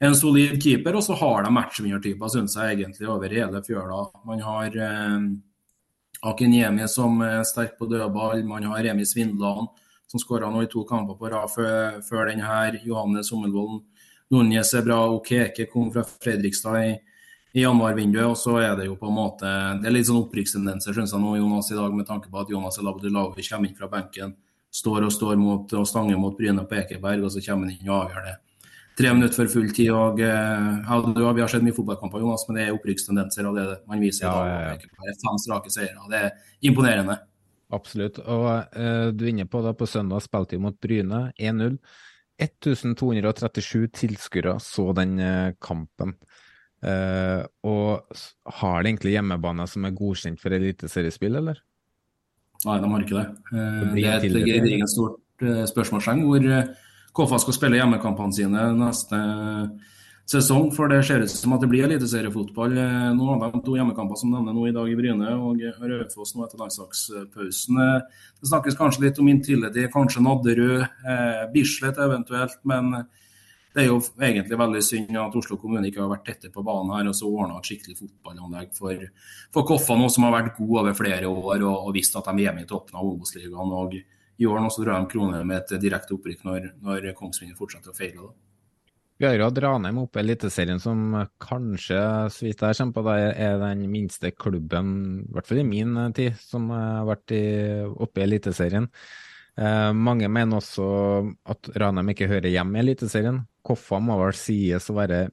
[0.06, 4.06] en solid keeper, og så har de matchvinnertyper, syns jeg egentlig, over hele fjøla.
[4.30, 5.28] Man har eh,
[6.30, 8.46] Akin Jemi som er sterk på dødball.
[8.46, 9.68] Man har Remi Svindland,
[10.06, 13.82] som skåra i to kamper på rad før, før her Johannes Hummelvolden
[14.30, 16.90] Nordnes er bra, Okeke kom fra Fredrikstad i,
[17.58, 18.28] i januarvinduet.
[18.28, 21.22] Og så er det jo på en måte Det er litt sånn opprykkstendenser synes jeg
[21.22, 24.36] nå Jonas i dag, med tanke på at Jonas Elabdullaovic kommer inn fra benken,
[24.70, 27.90] står og står mot, og stanger mot Bryne på Ekeberg, og så kommer han inn
[27.90, 28.36] og avgjør det.
[29.00, 29.90] Tre minutter før full tid.
[29.96, 33.48] og eh, ja, Vi har sett mye fotballkamper, Jonas, men det er opprykkstendenser.
[33.48, 34.50] og det man viser i dag.
[34.50, 35.16] Ja, ja.
[35.24, 36.06] Fem strake seire.
[36.10, 36.30] Det er
[36.68, 37.16] imponerende.
[37.72, 38.18] Absolutt.
[38.18, 41.78] Og uh, Du er inne på det på søndag spilte vi mot Bryne 1-0.
[42.40, 46.16] 1237 tilskuere så den eh, kampen.
[46.80, 48.14] Uh, og
[48.56, 51.58] har det egentlig hjemmebane som er godkjent for eliteseriespill, eller?
[52.64, 53.26] Nei, de har ikke det.
[53.50, 56.46] Uh, det, er et gedigent stort uh, spørsmålstegn hvor
[57.18, 59.20] KFA skal spille hjemmekampene sine neste
[60.30, 60.70] sesong.
[60.74, 62.76] For det ser ut som at det blir eliteseriefotball.
[62.78, 66.44] Eh, nå de to hjemmekamper som nevner nå i dag i Bryne, og Raufoss nå
[66.46, 67.80] etter landslagspausen.
[67.84, 72.60] Eh, det snakkes kanskje litt om Intility, kanskje Nadderud, eh, Bislett eventuelt.
[72.64, 72.92] Men
[73.74, 76.90] det er jo egentlig veldig synd at Oslo kommune ikke har vært tette på banen
[76.96, 79.04] her og så ordna et skikkelig fotballanlegg for,
[79.54, 82.46] for Koffa, nå som har vært god over flere år og, og visst at de
[82.46, 84.02] er med i toppen av Obos-ligaen.
[84.40, 87.92] I år nå så drar de kroner med et direkte opprykk når, når Kongsvinger fortsetter
[87.92, 88.24] å feile.
[88.24, 88.49] da.
[89.20, 91.12] Vi har jo Ranheim oppe i Eliteserien, som
[91.44, 91.98] kanskje,
[92.32, 94.94] så vidt jeg kommer på, det er den minste klubben,
[95.26, 97.42] i hvert fall i min tid, som har vært i,
[98.00, 98.88] oppe i Eliteserien.
[99.60, 100.86] Eh, mange mener også
[101.52, 103.42] at Ranheim ikke hører hjemme i Eliteserien.
[103.60, 105.26] Koffa må vel sies å være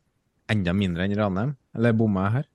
[0.51, 2.51] enda mindre enn Ranheim, eller bommer jeg her?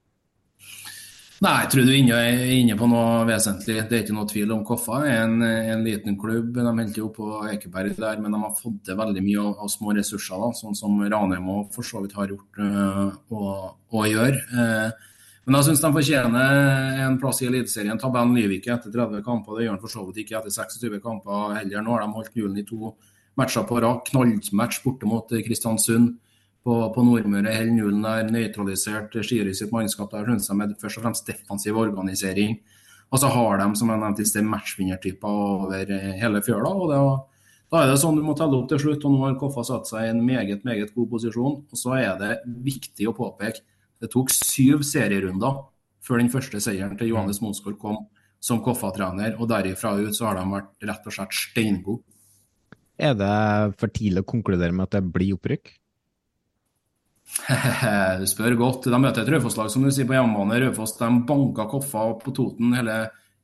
[1.43, 3.81] Nei, jeg tror du er inne, på noe vesentlig.
[3.91, 6.53] Det er ikke noe tvil om Koffa er en, en liten klubb.
[6.55, 9.73] De holder jo på Ekeberg der, men de har fått til veldig mye av, av
[9.73, 13.51] små ressurser, da, sånn som Ranheim og for så vidt har gjort øh, og,
[13.91, 14.39] og, gjør.
[14.39, 15.11] Eh,
[15.43, 17.99] men jeg syns de fortjener en plass i Eliteserien.
[17.99, 21.57] Tabellen lyver etter 30 kamper, det gjør de for så vidt ikke etter 26 kamper
[21.59, 21.83] heller.
[21.83, 22.95] Nå har de holdt julen i to
[23.41, 24.05] matcher på rad.
[24.13, 26.21] Knallmatch borte mot Kristiansund
[26.63, 31.01] på, på Nordmøre holder nullen der, nøytralisert Skiri sitt mannskap der, synes jeg, med først
[31.01, 32.61] og fremst defensiv organisering.
[33.13, 36.71] Og så har de som jeg nevnte i sted, matchvinnertyper over eh, hele fjøla.
[36.71, 37.01] og det,
[37.73, 39.05] Da er det sånn du må telle opp til slutt.
[39.05, 41.61] og Nå har Koffa satt seg i en meget meget god posisjon.
[41.69, 43.61] og Så er det viktig å påpeke
[44.03, 45.61] det tok syv serierunder
[46.03, 48.01] før den første seieren til Johannes Monsgaard kom
[48.43, 49.37] som Koffa-trener.
[49.39, 52.03] og Derifra ut så har de vært rett og slett steingode.
[52.99, 55.71] Er det for tidlig å konkludere med at det blir opprykk?
[58.21, 58.91] du spør godt.
[58.91, 60.61] De møter et Raufoss-lag som du sier på hjemmebane.
[60.67, 62.99] Raufoss de banka Koffa på Toten hele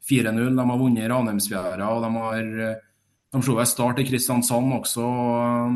[0.09, 0.53] 4-0.
[0.57, 2.79] De har vunnet Ranheimsfjæra og de har
[3.29, 5.07] de slo jeg start i Kristiansand også.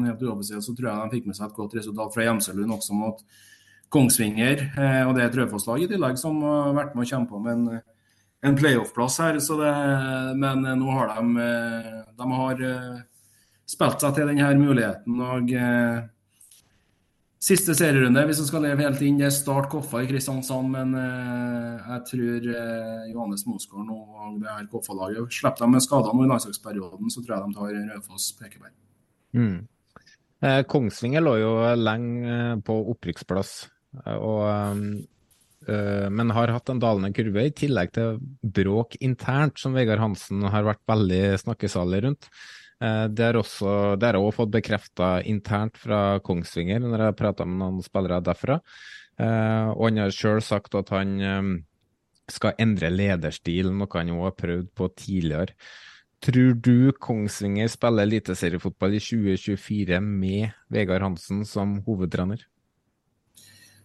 [0.07, 3.19] Helt så tror jeg de fikk med seg et godt resultat fra Gjemselund også mot
[3.93, 4.63] Kongsvinger.
[4.73, 7.51] Eh, og det er et Raufoss-lag i tillegg som har vært med å kjempe om
[7.53, 7.67] en,
[8.49, 9.37] en playoff-plass her.
[9.37, 9.75] Det,
[10.41, 12.97] men nå har de, eh, de har eh,
[13.69, 15.21] spilt seg til denne muligheten.
[15.21, 15.53] og
[17.43, 20.69] Siste serierunde, hvis vi skal leve helt inn, det er Start Koffa i Kristiansand.
[20.71, 26.15] Men eh, jeg tror eh, Johannes Mosgaard og det her Koffa-laget Slipper de med skader
[26.15, 28.77] nå i landslagsperioden, så tror jeg de tar Raufoss Pekeberg.
[29.35, 29.59] Mm.
[30.47, 31.51] Eh, Kongsvinger lå jo
[31.81, 33.53] lenge på opprykksplass,
[34.23, 34.47] og,
[35.67, 40.67] men har hatt en dalende kurve, i tillegg til bråk internt, som Vegard Hansen har
[40.67, 42.31] vært veldig snakkesalig rundt.
[42.83, 47.61] Eh, det har også, det fått bekrefta internt fra Kongsvinger når jeg har prata med
[47.63, 48.59] noen spillere derfra.
[49.21, 51.53] Eh, og han har sjøl sagt at han eh,
[52.33, 55.55] skal endre lederstil, noe han òg har prøvd på tidligere.
[56.23, 62.45] Tror du Kongsvinger spiller eliteseriefotball i 2024 med Vegard Hansen som hovedtrener?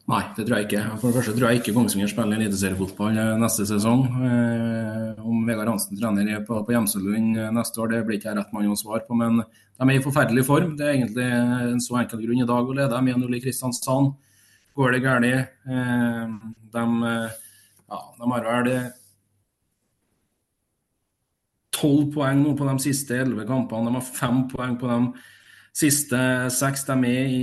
[0.07, 0.81] Nei, det tror jeg ikke.
[1.01, 4.05] For det første tror jeg ikke Kongsvinger spiller eliteseriefotball eh, neste sesong.
[4.23, 8.37] Eh, om Vegard Hansen trener på, på Gjemselund eh, neste år, det blir ikke jeg
[8.37, 9.17] rett mann å svare på.
[9.19, 10.77] Men de er i forferdelig form.
[10.79, 12.87] Det er egentlig en så enkel grunn i dag å lede.
[12.95, 14.13] De 1-0 i Kristiansand.
[14.79, 15.51] Går det galt?
[15.75, 16.23] Eh,
[16.77, 18.71] de, ja, de har vel
[21.77, 23.91] tolv poeng nå på de siste elleve kampene.
[23.91, 25.11] De har fem poeng på dem
[25.77, 27.41] Siste seks de er i,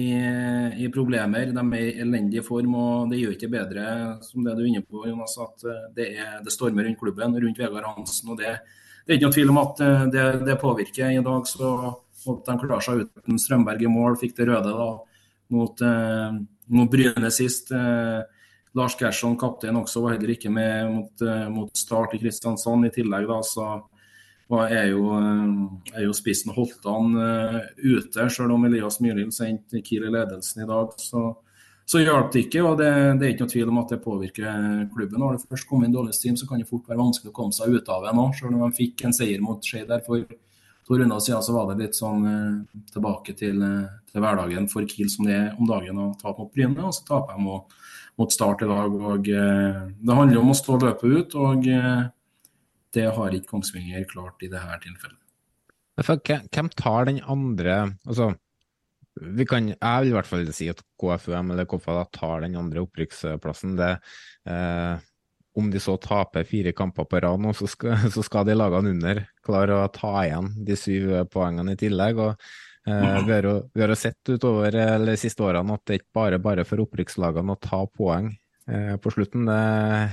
[0.83, 2.73] i, problemer, de er i elendig form.
[2.75, 3.85] og Det gjør ikke bedre,
[4.27, 7.37] som det du er inne på, Jonas, at eh, det, er, det stormer rundt klubben,
[7.45, 8.33] rundt Vegard Hansen.
[8.35, 8.57] og det,
[9.05, 11.13] det, er ikke noe tvil om at eh, det, det påvirker.
[11.15, 11.71] I dag så
[12.25, 14.91] måtte de klare seg uten Strømberg i mål, fikk det røde da,
[15.55, 16.39] mot, eh,
[16.75, 17.71] mot Bryne sist.
[17.71, 18.21] Eh,
[18.75, 22.95] Lars Gerson, kaptein, også var heller ikke med mot, eh, mot Start i Kristiansand i
[22.99, 23.29] tillegg.
[23.31, 23.77] da, så
[24.53, 29.81] og er jo, eh, er jo spissen Holtan uh, ute, selv om Elias Myhril sendte
[29.85, 30.93] Kiel i ledelsen i dag.
[31.01, 31.23] Så,
[31.89, 32.65] så hjalp det ikke.
[32.65, 35.21] og det, det, er ikke noe tvil om at det påvirker klubben.
[35.23, 37.57] Når det først kommer inn dårlig team, så kan det fort være vanskelig å komme
[37.57, 38.27] seg ut av det nå.
[38.37, 40.27] Selv om de fikk en seier mot Skeid der for
[40.85, 42.27] to runder siden, så var det litt sånn
[42.93, 43.63] tilbake til,
[44.11, 46.85] til, hverdagen for Kiel som det er om dagen å tape mot Bryne.
[46.85, 48.93] Og så taper de mot Start i dag.
[48.93, 51.39] og Det handler om å stå løpet ut.
[51.41, 51.65] og
[52.95, 55.21] det har ikke Kongsvinger klart i dette tilfellet.
[55.95, 58.33] Hvem tar den andre altså,
[59.15, 62.83] vi kan, Jeg vil i hvert fall si at KFUM eller KFA tar den andre
[62.83, 63.77] opprykksplassen.
[63.79, 63.93] Det,
[64.51, 65.05] eh,
[65.55, 68.95] om de så taper fire kamper på rad nå, så skal, så skal de lagene
[68.97, 72.19] under klare å ta igjen de syv poengene i tillegg.
[72.19, 72.33] og
[72.91, 74.75] eh, vi, har vi har sett utover
[75.07, 78.33] de siste årene at det ikke bare bare for opprykkslagene å ta poeng
[78.67, 79.47] eh, på slutten.
[79.47, 79.61] Det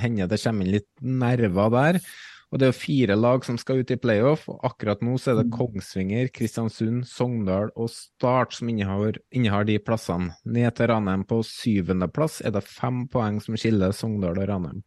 [0.06, 2.06] hender det kommer inn litt nerver der.
[2.52, 5.32] Og det er jo fire lag som skal ut i playoff, og akkurat nå så
[5.32, 5.52] er det.
[5.56, 10.34] Kongsvinger, Kristiansund, Sogndal og Start som innehar, innehar de plassene.
[10.44, 14.82] Ned til Ranheim på syvendeplass er det fem poeng som skiller Sogndal og Ranheim,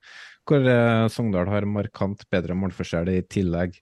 [0.45, 3.79] hvor eh, Sogndal har markant bedre målforskjell i tillegg.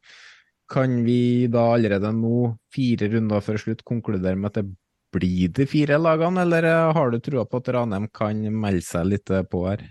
[0.71, 4.68] Kan vi da allerede nå, fire runder før slutt, konkludere med at det
[5.12, 9.11] blir de fire lagene, eller eh, har du trua på at Ranheim kan melde seg
[9.11, 9.83] litt på her?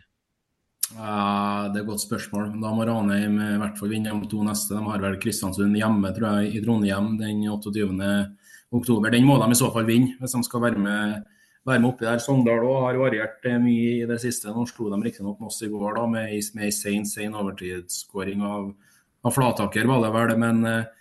[0.98, 2.50] Ja, det er et godt spørsmål.
[2.62, 4.76] Da må Ranheim i hvert fall vinne de to neste.
[4.76, 8.00] De har vel Kristiansund hjemme tror jeg, i Trondheim den 28.
[8.72, 9.14] oktober.
[9.14, 11.28] Den må de i så fall vinne hvis de skal være med,
[11.68, 12.24] være med oppi der.
[12.24, 14.52] Sogndal òg har variert eh, mye i det siste.
[14.52, 18.72] Nå slo de riktignok Moss i går da, med ei sein, sein overtidsskåring av,
[19.24, 20.36] av Flataker, var det vel.
[20.44, 21.01] Men eh,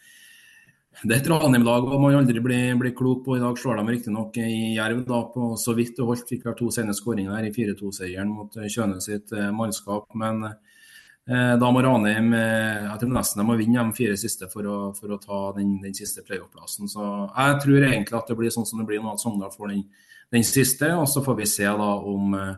[1.02, 3.36] det er Ranheim-lag og man aldri blir, blir klok på.
[3.38, 6.26] I dag slår de riktignok i Jerv da, på så vidt det holdt.
[6.28, 10.10] Fikk to sene skåringer der i 4-2-seieren mot eh, Kjøne sitt eh, mannskap.
[10.18, 14.50] Men eh, da må Ranheim eh, jeg tror nesten de må vinne de fire siste
[14.52, 16.90] for å, for å ta den, den siste playoff-plassen.
[16.90, 19.72] Så jeg tror egentlig at det blir sånn som det blir nå, at Sogndal får
[19.72, 19.84] den
[20.30, 20.94] den siste.
[20.94, 22.54] Og så får vi se da om eh,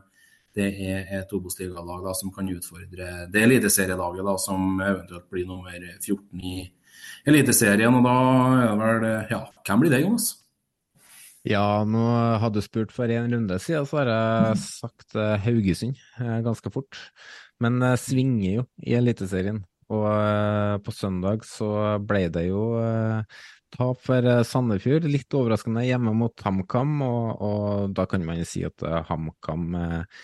[0.57, 6.57] det er et Obos-ligalag som kan utfordre det eliteserielaget som eventuelt blir nummer 14 i
[7.29, 7.95] Eliteserien.
[7.99, 10.31] Og da er det vel Ja, hvem blir det, Jonas?
[11.43, 12.03] Ja, nå
[12.39, 16.71] hadde du spurt for en runde siden, så har jeg sagt eh, Haugesund eh, ganske
[16.71, 17.01] fort.
[17.63, 19.65] Men det svinger jo i Eliteserien.
[19.93, 20.07] Og
[20.87, 22.63] på søndag så ble det jo
[23.73, 25.09] tap for eh, Sandefjord.
[25.11, 29.79] Litt overraskende hjemme mot HamKam, og, og, da kan man jo si at eh, HamKam
[29.79, 30.21] eh,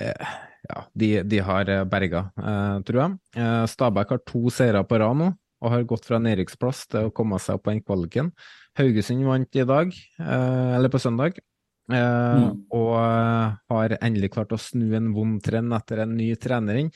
[0.00, 0.32] eh,
[0.68, 3.18] ja, de, de, har berga, eh, tror jeg.
[3.38, 5.30] Eh, Stabæk har to seire på rad nå,
[5.62, 8.30] og har gått fra nedrykksplass til å komme seg opp på den kvaliken.
[8.78, 11.36] Haugesund vant i dag, eller på søndag,
[11.92, 12.46] mm.
[12.74, 12.94] og
[13.70, 16.90] har endelig klart å snu en vond trend etter en ny trener inn.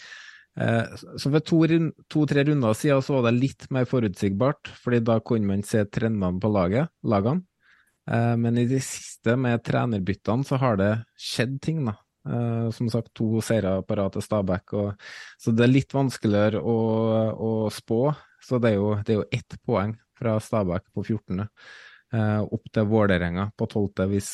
[0.57, 5.19] Eh, så for to-tre to, runder siden så var det litt mer forutsigbart, fordi da
[5.21, 7.45] kunne man se trendene på laget, lagene.
[8.09, 11.99] Eh, men i det siste, med trenerbyttene, så har det skjedd ting, da.
[12.27, 14.77] Eh, som sagt, to seire på rad til Stabæk.
[14.81, 15.11] Og,
[15.43, 16.79] så det er litt vanskeligere å,
[17.37, 18.01] å spå.
[18.47, 21.43] Så det er, jo, det er jo ett poeng fra Stabæk på 14.
[22.47, 24.07] opp til Vålerenga på 12.
[24.13, 24.31] hvis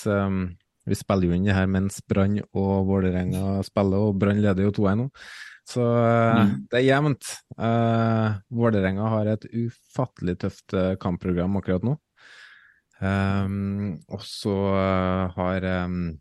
[0.85, 4.75] vi spiller jo inn det her mens Brann og Vålerenga spiller, og Brann leder jo
[4.83, 5.09] 2-1 nå.
[5.69, 6.55] Så uh, mm.
[6.71, 7.29] det er jevnt.
[7.55, 11.97] Uh, Vålerenga har et ufattelig tøft kampprogram akkurat nå.
[13.03, 14.55] Um, og så
[15.35, 16.13] har um,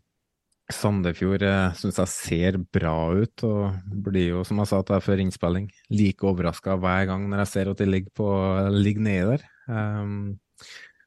[0.74, 5.06] Sandefjord uh, syns jeg ser bra ut, og blir jo, som jeg sa til deg
[5.06, 8.28] før innspilling, like overraska hver gang når jeg ser at de ligger, på,
[8.74, 9.46] ligger nedi der.
[9.68, 10.38] Um,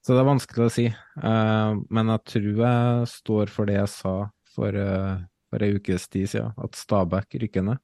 [0.05, 0.89] så det er vanskelig å si.
[1.17, 4.15] Uh, men jeg tror jeg står for det jeg sa
[4.55, 5.17] for, uh,
[5.49, 7.81] for ei ukes tid siden, at Stabæk rykker ned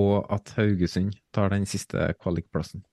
[0.00, 2.84] og at Haugesund tar den siste kvalikplassen.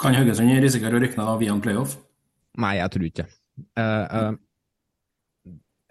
[0.00, 1.96] Kan Haugesund risikere å rykke ned via en playoff?
[2.60, 3.36] Nei, jeg tror ikke det.
[3.76, 4.32] Uh, uh,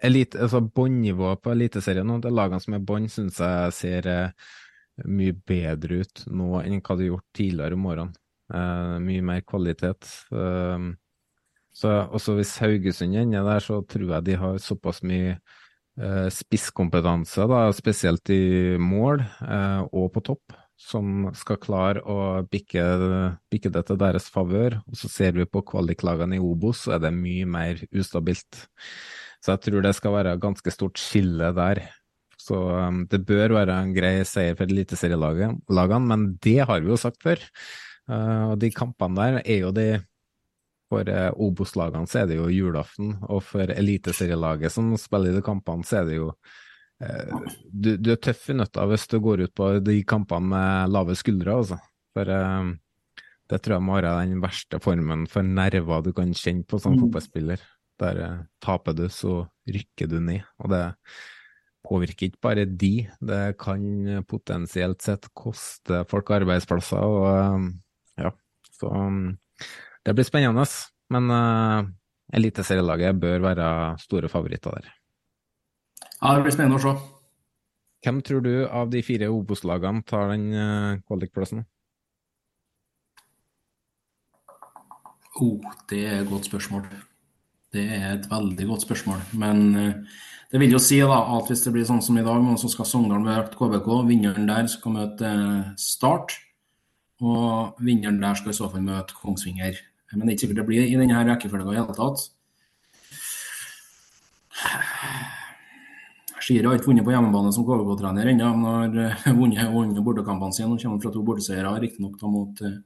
[0.06, 4.50] elite, altså Båndnivået på Eliteserien nå, de lagene som er bånd, syns jeg ser uh,
[5.06, 8.16] mye bedre ut nå enn hva de har gjort tidligere om årene.
[8.50, 10.08] Uh, mye mer kvalitet.
[11.80, 15.38] så også hvis Haugesund ender der, så tror jeg de har såpass mye
[16.00, 22.84] Eh, spisskompetanse, da, spesielt i mål eh, og på topp, som skal klare å bikke,
[23.52, 24.78] bikke det til deres favør.
[24.88, 28.62] Og så ser vi på kvaliklagene i Obos, så er det mye mer ustabilt.
[29.40, 31.82] Så jeg tror det skal være ganske stort skille der.
[32.40, 36.98] Så um, det bør være en grei seier for eliteserielagene, men det har vi jo
[37.00, 37.42] sagt før.
[38.10, 39.88] Uh, og de kampene der er jo de
[40.90, 45.86] for uh, Obos-lagene så er det jo julaften, og for eliteserielaget som spiller de kampene,
[45.86, 49.54] så er det jo uh, du, du, er tøff i nøtta hvis du går ut
[49.56, 51.78] på de kampene med lave skuldre, altså.
[52.10, 56.80] For det tror jeg må være den verste formen for nerver du kan kjenne på
[56.82, 57.04] som mm.
[57.04, 57.62] fotballspiller.
[58.00, 60.46] Der eh, taper du, så rykker du ned.
[60.62, 60.84] Og det
[61.86, 67.00] påvirker ikke bare de, det kan potensielt sett koste folk arbeidsplasser.
[67.00, 67.70] og eh,
[68.24, 68.34] ja,
[68.76, 68.92] så
[70.06, 70.64] det blir spennende,
[71.12, 71.88] men uh,
[72.32, 73.66] Eliteserielaget bør være
[74.00, 74.92] store favoritter der.
[76.22, 76.94] Ja, det blir spennende å se.
[78.00, 81.66] Hvem tror du av de fire Obos-lagene tar den uh, kvalikplassen?
[85.40, 85.60] Oh,
[85.92, 86.88] det er et godt spørsmål.
[87.70, 89.22] Det er et veldig godt spørsmål.
[89.38, 92.46] Men uh, det vil jo si da, at hvis det blir sånn som i dag,
[92.58, 93.90] så skal Sogndal møte KBK.
[94.08, 95.30] Vinneren der skal møte
[95.78, 96.34] Start.
[97.20, 99.78] Og vinneren der skal i så fall møte Kongsvinger.
[100.10, 102.24] Men det er ikke sikkert det blir i denne rekkefølgen i hele tatt.
[106.40, 110.72] Skier har ikke vunnet på hjemmebane som KVK-trener ennå, men har vunnet, vunnet bortekampene sine.
[110.72, 112.80] Nå kommer fra to borteseiere, riktignok mot eh,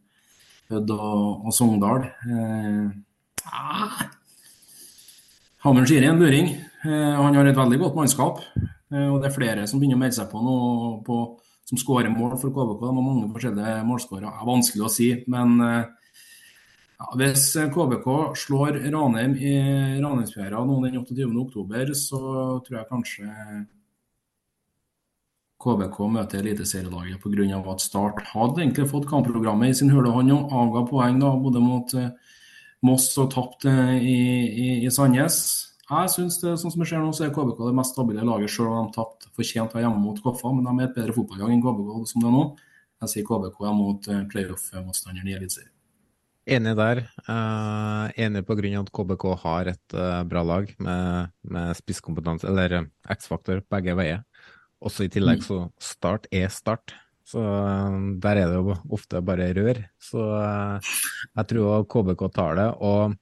[0.72, 2.04] Hødd og, og, Sogndal.
[2.28, 4.04] Eh,
[5.64, 6.50] Hammer er en luring.
[6.84, 8.42] Eh, han har et veldig godt mannskap.
[8.92, 10.56] Eh, og det er flere som begynner å melde seg på nå
[11.06, 11.20] på,
[11.64, 12.82] som skårer mål for KBK.
[12.82, 14.32] De har mange forskjellige målskårere.
[14.44, 15.86] Vanskelig å si, men eh,
[16.98, 18.10] ja, hvis KBK
[18.42, 19.54] slår Ranheim i
[20.04, 22.20] Ranheimsfjæra nå den 28.10, så
[22.66, 23.32] tror jeg kanskje
[25.64, 27.64] KBK møter eliteserielaget pga.
[27.72, 31.64] at Start hadde egentlig fått kampprogrammet i sin hule hånd og avga poeng da, både
[31.64, 32.12] mot eh,
[32.84, 34.16] Moss og tapt eh, i,
[34.48, 35.38] i, i, Sandnes.
[35.84, 38.52] Jeg synes det, sånn som det ser nå, så er KBK det mest stabile laget,
[38.52, 40.52] selv om de tapte fortjent hjemme mot Koffa.
[40.52, 42.44] Men de er et bedre fotballag enn KBK som det er nå.
[43.04, 45.70] Jeg sier KBK er mot eh, playoff-motstanderen i Eliteserien.
[46.44, 46.98] Enig der.
[47.24, 52.44] Uh, enig på grunn av at KBK har et uh, bra lag med, med spisskompetanse,
[52.50, 54.20] eller X-faktor begge veier.
[54.84, 55.46] Også i tillegg Mm.
[55.46, 56.92] så Start er Start.
[57.24, 59.80] Så uh, der er det jo ofte bare rør.
[60.02, 60.94] Så uh,
[61.34, 62.70] jeg tror KBK tar det.
[62.84, 63.14] Og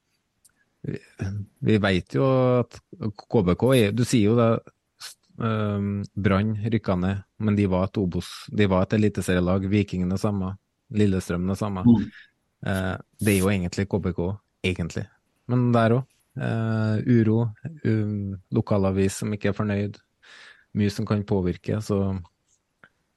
[1.62, 2.26] vi, veit jo
[2.58, 4.52] at KBK Du sier jo det.
[5.42, 8.30] Uh, Brann rykka ned, men de var et Obos.
[8.50, 9.70] De var et eliteserielag.
[9.70, 10.56] Vikingene samme.
[10.92, 11.86] Lillestrøm det samme.
[11.86, 12.10] Mm.
[12.66, 14.18] Eh, det er jo egentlig KBK,
[14.62, 15.06] egentlig.
[15.50, 16.08] Men der òg.
[16.32, 17.50] uro,
[17.84, 19.98] um, lokalavis som ikke er fornøyd.
[20.80, 21.98] Mye som kan påvirke, så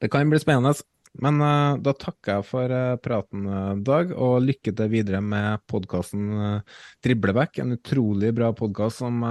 [0.02, 0.74] det kan bli spennende.
[1.22, 5.62] Men uh, da takker jeg for uh, praten, eh, Dag, og lykke til videre med
[5.70, 6.60] podkasten
[7.04, 7.60] Dribleback.
[7.62, 9.22] En utrolig bra podkast som,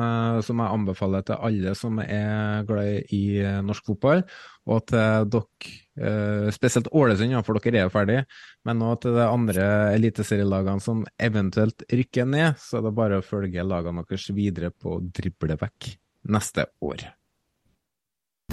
[0.45, 3.23] som jeg anbefaler til alle som er glad i
[3.65, 4.23] norsk fotball.
[4.65, 8.17] Og til dere, spesielt Ålesund, ja, for dere er jo ferdig,
[8.65, 13.27] men òg til de andre eliteserielagene som eventuelt rykker ned, så er det bare å
[13.27, 15.93] følge lagene deres videre på Dribleback
[16.33, 17.05] neste år.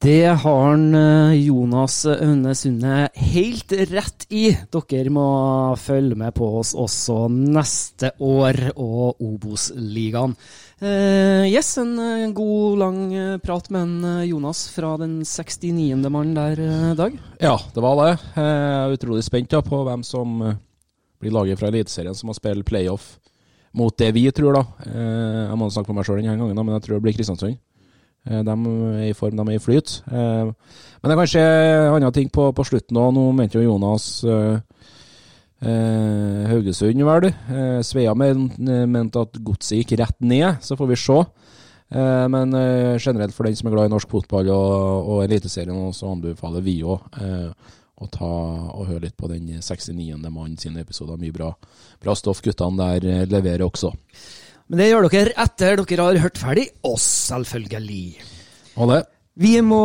[0.00, 4.52] Det har han, eh, Jonas Aune Sunde helt rett i.
[4.70, 5.24] Dere må
[5.74, 10.36] følge med på oss også neste år og Obos-ligaen.
[10.78, 16.06] Eh, yes, en eh, god, lang eh, prat med en, Jonas fra den 69.
[16.06, 17.18] mannen der, Dag.
[17.42, 18.12] Ja, det var det.
[18.36, 20.38] Jeg er utrolig spent på hvem som
[21.18, 23.16] blir laget fra Eliteserien som har spilt playoff
[23.74, 24.62] mot det vi tror, da.
[24.86, 27.58] Jeg må snakke for meg sjøl denne gangen, men jeg tror det blir Kristiansund.
[28.26, 30.02] Eh, De er i form, de er i flyt.
[30.10, 30.50] Eh,
[31.02, 31.44] Men det er kanskje
[31.94, 33.12] andre ting på, på slutten òg.
[33.14, 34.58] Nå mente jo Jonas eh,
[35.62, 37.28] eh, Haugesund, vel.
[37.30, 38.50] Eh, Sveia men-
[38.90, 41.24] mente at godset gikk rett ned, så får vi se.
[41.90, 42.52] Men
[43.00, 46.82] generelt for den som er glad i norsk fotball og, og Eliteserien, så anbefaler vi
[46.84, 47.00] òg
[47.98, 50.20] å ta og høre litt på den 69.
[50.30, 51.16] mann sine episoder.
[51.16, 51.48] Mye bra,
[52.04, 53.94] bra stoff guttene der leverer også.
[54.68, 58.02] Men det gjør dere etter dere har hørt ferdig oss, selvfølgelig.
[58.76, 59.04] Og det.
[59.38, 59.78] Vi må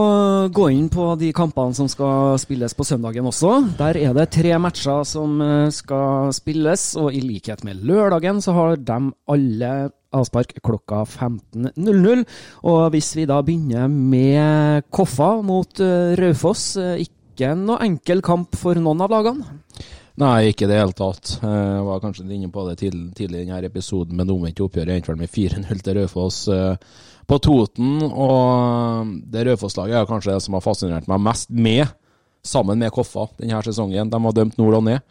[0.49, 3.51] gå inn på de kampene som skal spilles på søndagen også.
[3.77, 8.55] Der er det tre matcher som eh, skal spilles, og i likhet med lørdagen så
[8.57, 8.97] har de
[9.29, 9.69] alle
[10.09, 12.25] avspark klokka 15.00.
[12.65, 18.57] Og hvis vi da begynner med Koffa mot eh, Raufoss, eh, ikke noe enkel kamp
[18.57, 19.61] for noen av lagene.
[20.21, 21.39] Nei, ikke i det hele tatt.
[21.41, 24.93] Eh, Jeg var kanskje inne på det tidlig i denne episoden, men det omvendte oppgjøret
[24.93, 26.75] endte vel med 4-0 til Raufoss eh,
[27.25, 27.95] på Toten.
[28.05, 31.87] Og det Raufoss-laget er kanskje det som har fascinert meg mest med,
[32.45, 34.11] sammen med Koffa, denne sesongen.
[34.11, 35.01] De har dømt nord og ned.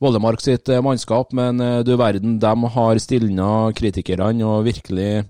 [0.00, 5.26] Vollemark sitt eh, mannskap, men eh, du verden, de har stilna kritikerne og virkelig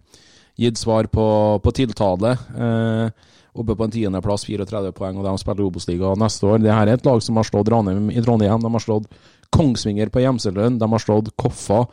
[0.61, 1.26] gitt svar på,
[1.64, 2.36] på tiltale.
[2.54, 6.62] Eh, oppe på en tiendeplass, 34 poeng, og de spiller Obos-liga neste år.
[6.62, 9.11] Det her er et lag som har slått Ranheim i Trondheim, de har slått
[9.51, 11.84] Kongsvinger på Gjemselund, de har slått Koffa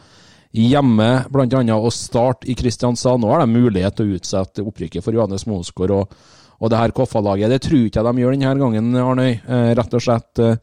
[0.58, 3.22] hjemme, annet, og Start i Kristiansand.
[3.24, 6.16] Nå har de mulighet til å utsette opprykket for Johannes Mosgaard og,
[6.58, 7.52] og det her Koffa-laget.
[7.52, 9.32] Det tror ikke jeg de gjør denne gangen, Arnøy.
[9.36, 10.58] Eh, rett og slett eh,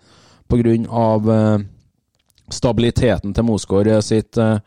[0.50, 0.74] pga.
[1.36, 1.70] Eh,
[2.52, 4.58] stabiliteten til Mosgaard eh, sitt eh,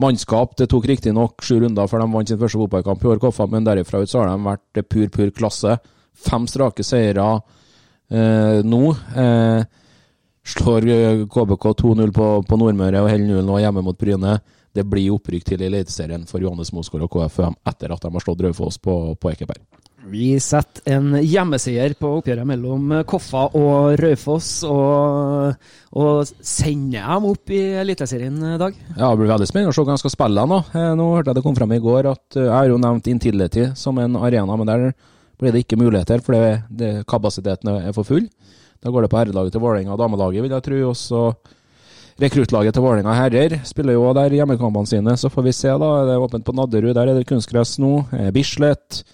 [0.00, 0.56] mannskap.
[0.58, 4.02] Det tok riktignok sju runder før de vant sin første fotballkamp i år, men derifra
[4.02, 5.76] ut så har de vært pur, pur klasse.
[6.20, 7.26] Fem strake seire
[8.10, 8.82] eh, nå.
[9.16, 9.60] Eh,
[10.50, 14.38] slår eh, KBK 2-0 på, på Nordmøre og holder nullen nå hjemme mot Bryne.
[14.72, 18.44] Det blir opprykk til Eliteserien for Johannes Mosgaard og KFUM etter at de har slått
[18.46, 19.64] Raufoss på, på Ekeberg.
[20.10, 25.52] Vi setter en hjemmeseier på oppgjøret mellom Koffa og Raufoss, og,
[25.94, 28.74] og sender dem opp i Eliteserien i dag.
[28.96, 30.58] Ja, Det blir veldig spennende å se hva de skal spille nå.
[30.74, 33.10] Eh, Nå hørte jeg det kom frem i går at eh, jeg har jo nevnt
[33.12, 34.88] Intility som en arena, men der
[35.40, 36.34] blir det ikke muligheter, for
[36.80, 38.26] det, kapasiteten er for full.
[38.82, 40.82] Da går det på herrelaget til Vålerenga og damelaget, vil jeg tro.
[40.90, 41.22] Også
[42.20, 45.94] rekruttlaget til Vålerenga herrer spiller jo der hjemmekampene sine, så får vi se, da.
[46.08, 47.94] Det er åpent på Nadderud, der er det kunstgress nå.
[48.18, 49.04] Eh, Bislett.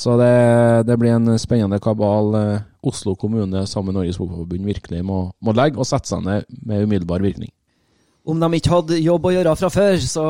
[0.00, 0.34] Så det,
[0.88, 5.52] det blir en spennende kabal eh, Oslo kommune sammen med Norges Fotballforbund virkelig må, må
[5.52, 7.52] legge og sette seg ned med umiddelbar virkning.
[8.30, 10.24] Om de ikke hadde jobb å gjøre fra før, så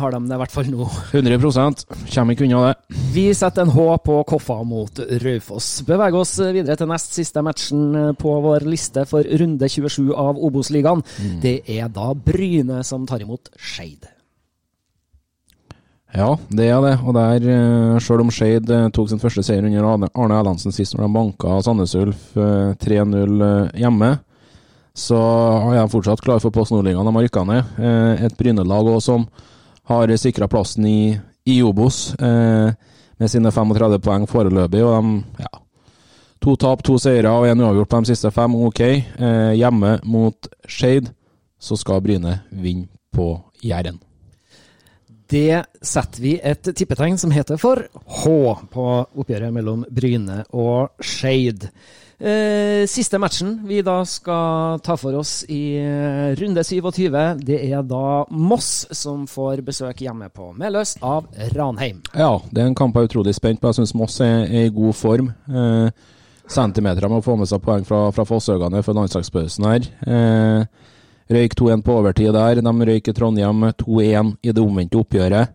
[0.00, 0.86] har de det i hvert fall nå.
[1.10, 1.82] 100%
[2.14, 2.98] Kommer ikke unna det.
[3.14, 5.70] Vi setter en H på Koffa mot Raufoss.
[5.86, 11.02] Beveger oss videre til nest siste matchen på vår liste for runde 27 av Obos-ligaen.
[11.42, 14.15] Det er da Bryne som tar imot Skeid.
[16.14, 16.94] Ja, det er det.
[17.02, 17.46] Og der,
[17.98, 21.12] sjøl selv om Skeid eh, tok sin første seier under Arne Erlandsen sist når de
[21.16, 24.12] banka Sandnes Ulf eh, 3-0 eh, hjemme,
[24.96, 25.18] så
[25.74, 27.04] er de fortsatt klar for Post Nordligaen.
[27.04, 27.74] De har rykka ned.
[27.76, 29.26] Eh, Et Bryne-lag også som
[29.90, 32.70] har sikra plassen i, i Obos eh,
[33.18, 34.82] med sine 35 poeng foreløpig.
[34.86, 35.52] Og de, ja,
[36.40, 38.56] to tap, to seire og én uavgjort på de siste fem.
[38.56, 38.82] Ok.
[38.86, 41.12] Eh, hjemme mot Skeid
[41.60, 43.34] så skal Bryne vinne på
[43.64, 44.00] Jæren.
[45.26, 47.82] Det setter vi et tippetegn som heter for
[48.22, 48.32] H
[48.70, 48.84] på
[49.18, 51.66] oppgjøret mellom Bryne og Skeid.
[52.16, 57.10] Eh, siste matchen vi da skal ta for oss i eh, runde 27,
[57.44, 62.00] det er da Moss som får besøk hjemme på Meløs av Ranheim.
[62.14, 63.68] Ja, det er en kamp jeg er utrolig spent på.
[63.68, 65.32] Jeg syns Moss er, i god form.
[65.50, 65.90] Eh,
[66.48, 69.90] centimeter med få med seg poeng fra, fra Fosshaugane før landslagspausen her.
[70.06, 70.92] Eh,
[71.32, 72.62] røyk 2-1 på overtid der.
[72.62, 75.54] De røyk i Trondheim 2-1 i det omvendte oppgjøret.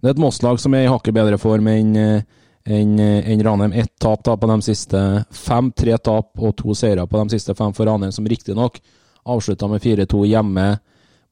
[0.00, 2.26] Det er et Moss-lag som er i hakket bedre form enn en
[2.66, 3.72] enn enn Ranheim.
[3.72, 5.00] Ett tap da på de siste
[5.30, 8.80] fem, tre tap og to seire på de siste fem for Ranheim, som riktignok
[9.26, 10.66] avslutta med 4-2 hjemme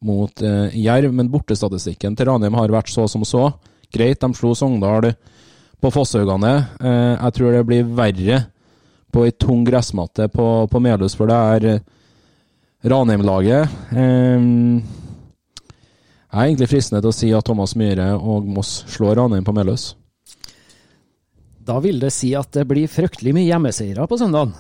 [0.05, 1.13] mot eh, Jerv.
[1.15, 3.49] Men bortestatistikken til Ranheim har vært så som så.
[3.95, 5.13] Greit, de slo Sogndal
[5.81, 6.55] på Fosshaugane.
[6.81, 8.43] Eh, jeg tror det blir verre
[9.15, 11.85] på ei tung gressmatte på, på Melhus, for det er eh,
[12.85, 13.71] Ranheim-laget.
[13.97, 14.47] Eh,
[16.35, 19.55] jeg er egentlig fristende til å si at Thomas Myhre og Moss slår Ranheim på
[19.57, 19.93] Meløs.
[21.65, 24.53] Da vil det si at det blir fryktelig mye hjemmeseiere på søndagen.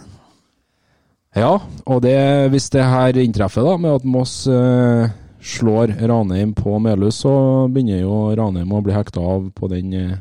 [1.34, 1.58] Ja,
[1.90, 2.16] og det,
[2.54, 5.10] hvis det her inntreffer, da, med at Moss eh,
[5.44, 7.34] slår Ranheim på Melhus, så
[7.68, 10.14] begynner jo Ranheim å bli hekta av på den eh,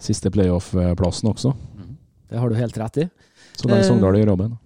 [0.00, 1.54] siste playoff-plassen også.
[2.30, 3.06] Det har du helt rett i.
[3.54, 4.58] Så lenge Eh, Sogndal gjør jobben.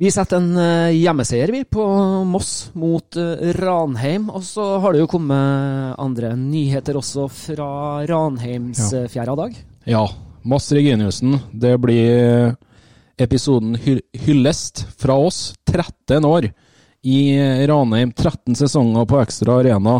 [0.00, 1.84] Vi setter en eh, hjemmeseier vi på
[2.24, 4.30] Moss mot eh, Ranheim.
[4.32, 7.66] Og så har det jo kommet andre nyheter også fra
[8.08, 9.02] Ranheims Ja.
[9.02, 9.58] eh, fjerde dag.
[9.84, 10.06] Ja,
[10.48, 11.36] Moss Reginiussen.
[11.52, 12.56] Det blir
[13.20, 15.52] episoden hyllest fra oss.
[15.68, 16.48] 13 år
[17.04, 17.20] i
[17.68, 18.14] Ranheim.
[18.16, 19.98] 13 sesonger på Ekstra Arena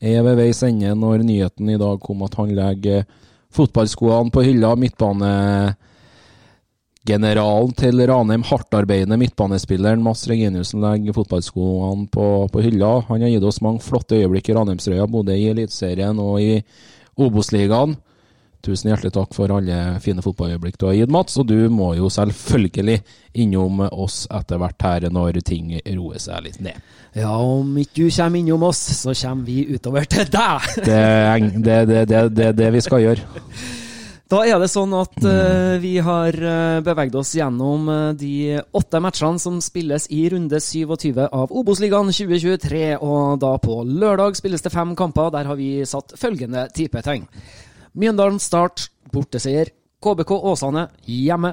[0.00, 3.04] er ved veis ende når nyheten i dag kom at han legger
[3.52, 4.72] fotballskoene på hylla.
[7.02, 13.02] Midtbanegeneralen til Ranheim, hardtarbeidende midtbanespilleren Mads Reginiussen legger fotballskoene på, på hylla.
[13.08, 16.62] Han har gitt oss mange flotte øyeblikk i Ranheimsrøya, både i Eliteserien og i
[17.18, 17.96] Obos-ligaen.
[18.62, 21.40] Tusen hjertelig takk for alle fine fotballøyeblikk du har gitt, Mats.
[21.42, 23.00] Og du må jo selvfølgelig
[23.34, 26.78] innom oss etter hvert her når ting roer seg litt ned.
[27.18, 30.74] Ja, om ikke du kommer innom oss, så kommer vi utover til deg!
[30.86, 33.42] Det er det, det, det, det, det vi skal gjøre.
[34.32, 39.00] Da er det sånn at uh, vi har uh, beveget oss gjennom eh, de åtte
[39.04, 42.80] matchene som spilles i runde 27 av Obos-ligaen 2023.
[43.04, 45.28] Og da på lørdag spilles det fem kamper.
[45.36, 47.28] Der har vi satt følgende tippetegn.
[47.92, 49.74] Mjøndalen Start, borteseier.
[50.00, 51.52] KBK Åsane, hjemme.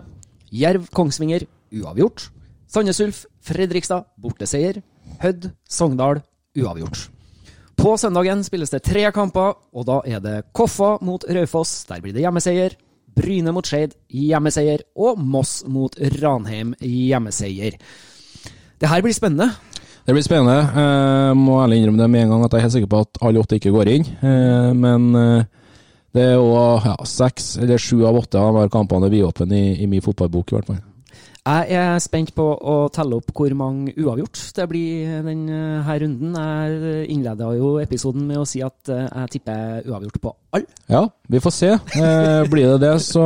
[0.56, 2.30] Jerv Kongsvinger, uavgjort.
[2.72, 4.80] Sandnes Ulf, Fredrikstad, borteseier.
[5.20, 6.24] Hødd, Sogndal,
[6.56, 7.10] uavgjort.
[7.80, 11.86] På søndagen spilles det tre kamper, og da er det Koffa mot Raufoss.
[11.88, 12.76] Der blir det hjemmeseier.
[13.16, 14.84] Bryne mot Skeid, hjemmeseier.
[15.00, 17.78] Og Moss mot Ranheim, hjemmeseier.
[18.80, 19.54] Det her blir spennende.
[20.06, 20.58] Det blir spennende.
[20.76, 23.22] Jeg må ærlig innrømme det med en gang at jeg er helt sikker på at
[23.24, 24.06] alle åtte ikke går inn.
[24.28, 25.48] Eh, Men eh,
[26.16, 26.52] Det er jo
[26.84, 30.52] ja, seks eller sju av åtte av hver kampene er vidåpne i, i min fotballbok,
[30.52, 30.80] i hvert fall.
[31.50, 36.36] Jeg er spent på å telle opp hvor mange uavgjort det blir denne runden.
[36.38, 40.70] Jeg innleda jo episoden med å si at eh, jeg tipper uavgjort på alle.
[40.92, 41.72] Ja, vi får se.
[41.74, 43.26] Eh, blir det det, så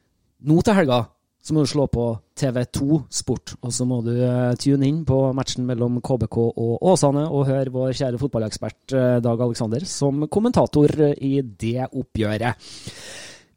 [0.47, 1.11] nå til helga
[1.47, 5.20] så må du slå på TV2 Sport, og så må du eh, tune inn på
[5.36, 10.90] matchen mellom KBK og Åsane og høre vår kjære fotballekspert eh, Dag Aleksander som kommentator
[11.07, 12.66] eh, i det oppgjøret.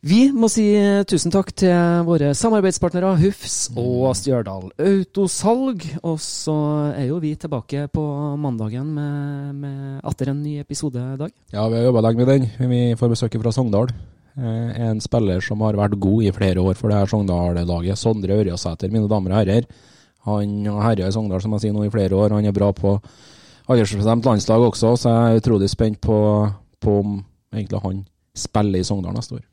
[0.06, 0.64] Vi må si
[1.10, 5.84] tusen takk til våre samarbeidspartnere Hufs og Stjørdal Autosalg.
[6.08, 6.56] Og så
[6.94, 8.06] er jo vi tilbake på
[8.40, 11.36] mandagen med, med atter en ny episode, Dag.
[11.52, 12.72] Ja, vi har jobba lenge med den.
[12.72, 13.92] Vi får besøk fra Sogndal.
[14.40, 18.00] Eh, En spiller som har vært god i flere år for det her Sogndal-laget.
[18.00, 19.68] Sondre Ørjasæter, mine damer og herrer.
[20.28, 22.36] Han har herja i Sogndal som jeg sier nå i flere år.
[22.36, 22.98] Han er bra på
[23.70, 26.18] aldersbestemt landslag også, så jeg er utrolig spent på,
[26.82, 27.20] på om
[27.54, 28.02] egentlig han
[28.36, 29.46] spiller i Sogndal neste år.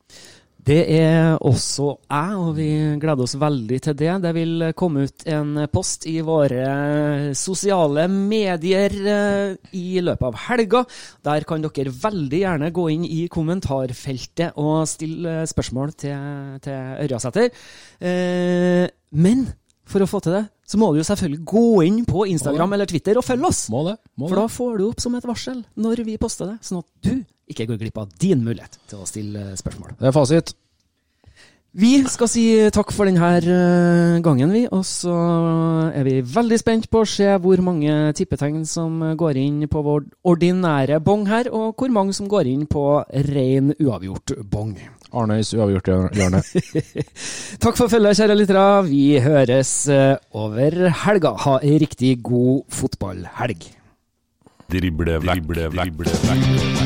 [0.66, 4.14] Det er også jeg, og vi gleder oss veldig til det.
[4.24, 10.80] Det vil komme ut en post i våre sosiale medier eh, i løpet av helga.
[11.28, 17.62] Der kan dere veldig gjerne gå inn i kommentarfeltet og stille spørsmål til, til Ørjasæter.
[18.02, 18.90] Eh,
[19.22, 19.46] men
[19.86, 22.90] for å få til det, så må du jo selvfølgelig gå inn på Instagram eller
[22.90, 23.62] Twitter og følge oss.
[23.70, 26.58] Må det, må For da får du opp som et varsel når vi poster det,
[26.66, 27.14] sånn at du
[27.50, 29.98] ikke går glipp av din mulighet til å stille spørsmål.
[30.00, 30.54] Det er fasit.
[31.76, 32.42] Vi skal si
[32.72, 34.62] takk for denne eh, gangen, vi.
[34.72, 35.12] Og så
[35.92, 40.06] er vi veldig spent på å se hvor mange tippetegn som går inn på vår
[40.32, 42.86] ordinære bong her, og hvor mange som går inn på
[43.28, 44.72] ren uavgjort bong.
[45.16, 46.40] Arnøys uavgjort-hjørne.
[47.62, 48.66] Takk for følget, kjære lyttere.
[48.88, 51.36] Vi høres eh, over helga.
[51.44, 53.68] Ha ei riktig god fotballhelg.
[54.72, 56.85] Drible vekk, drible vekk, drible vekk.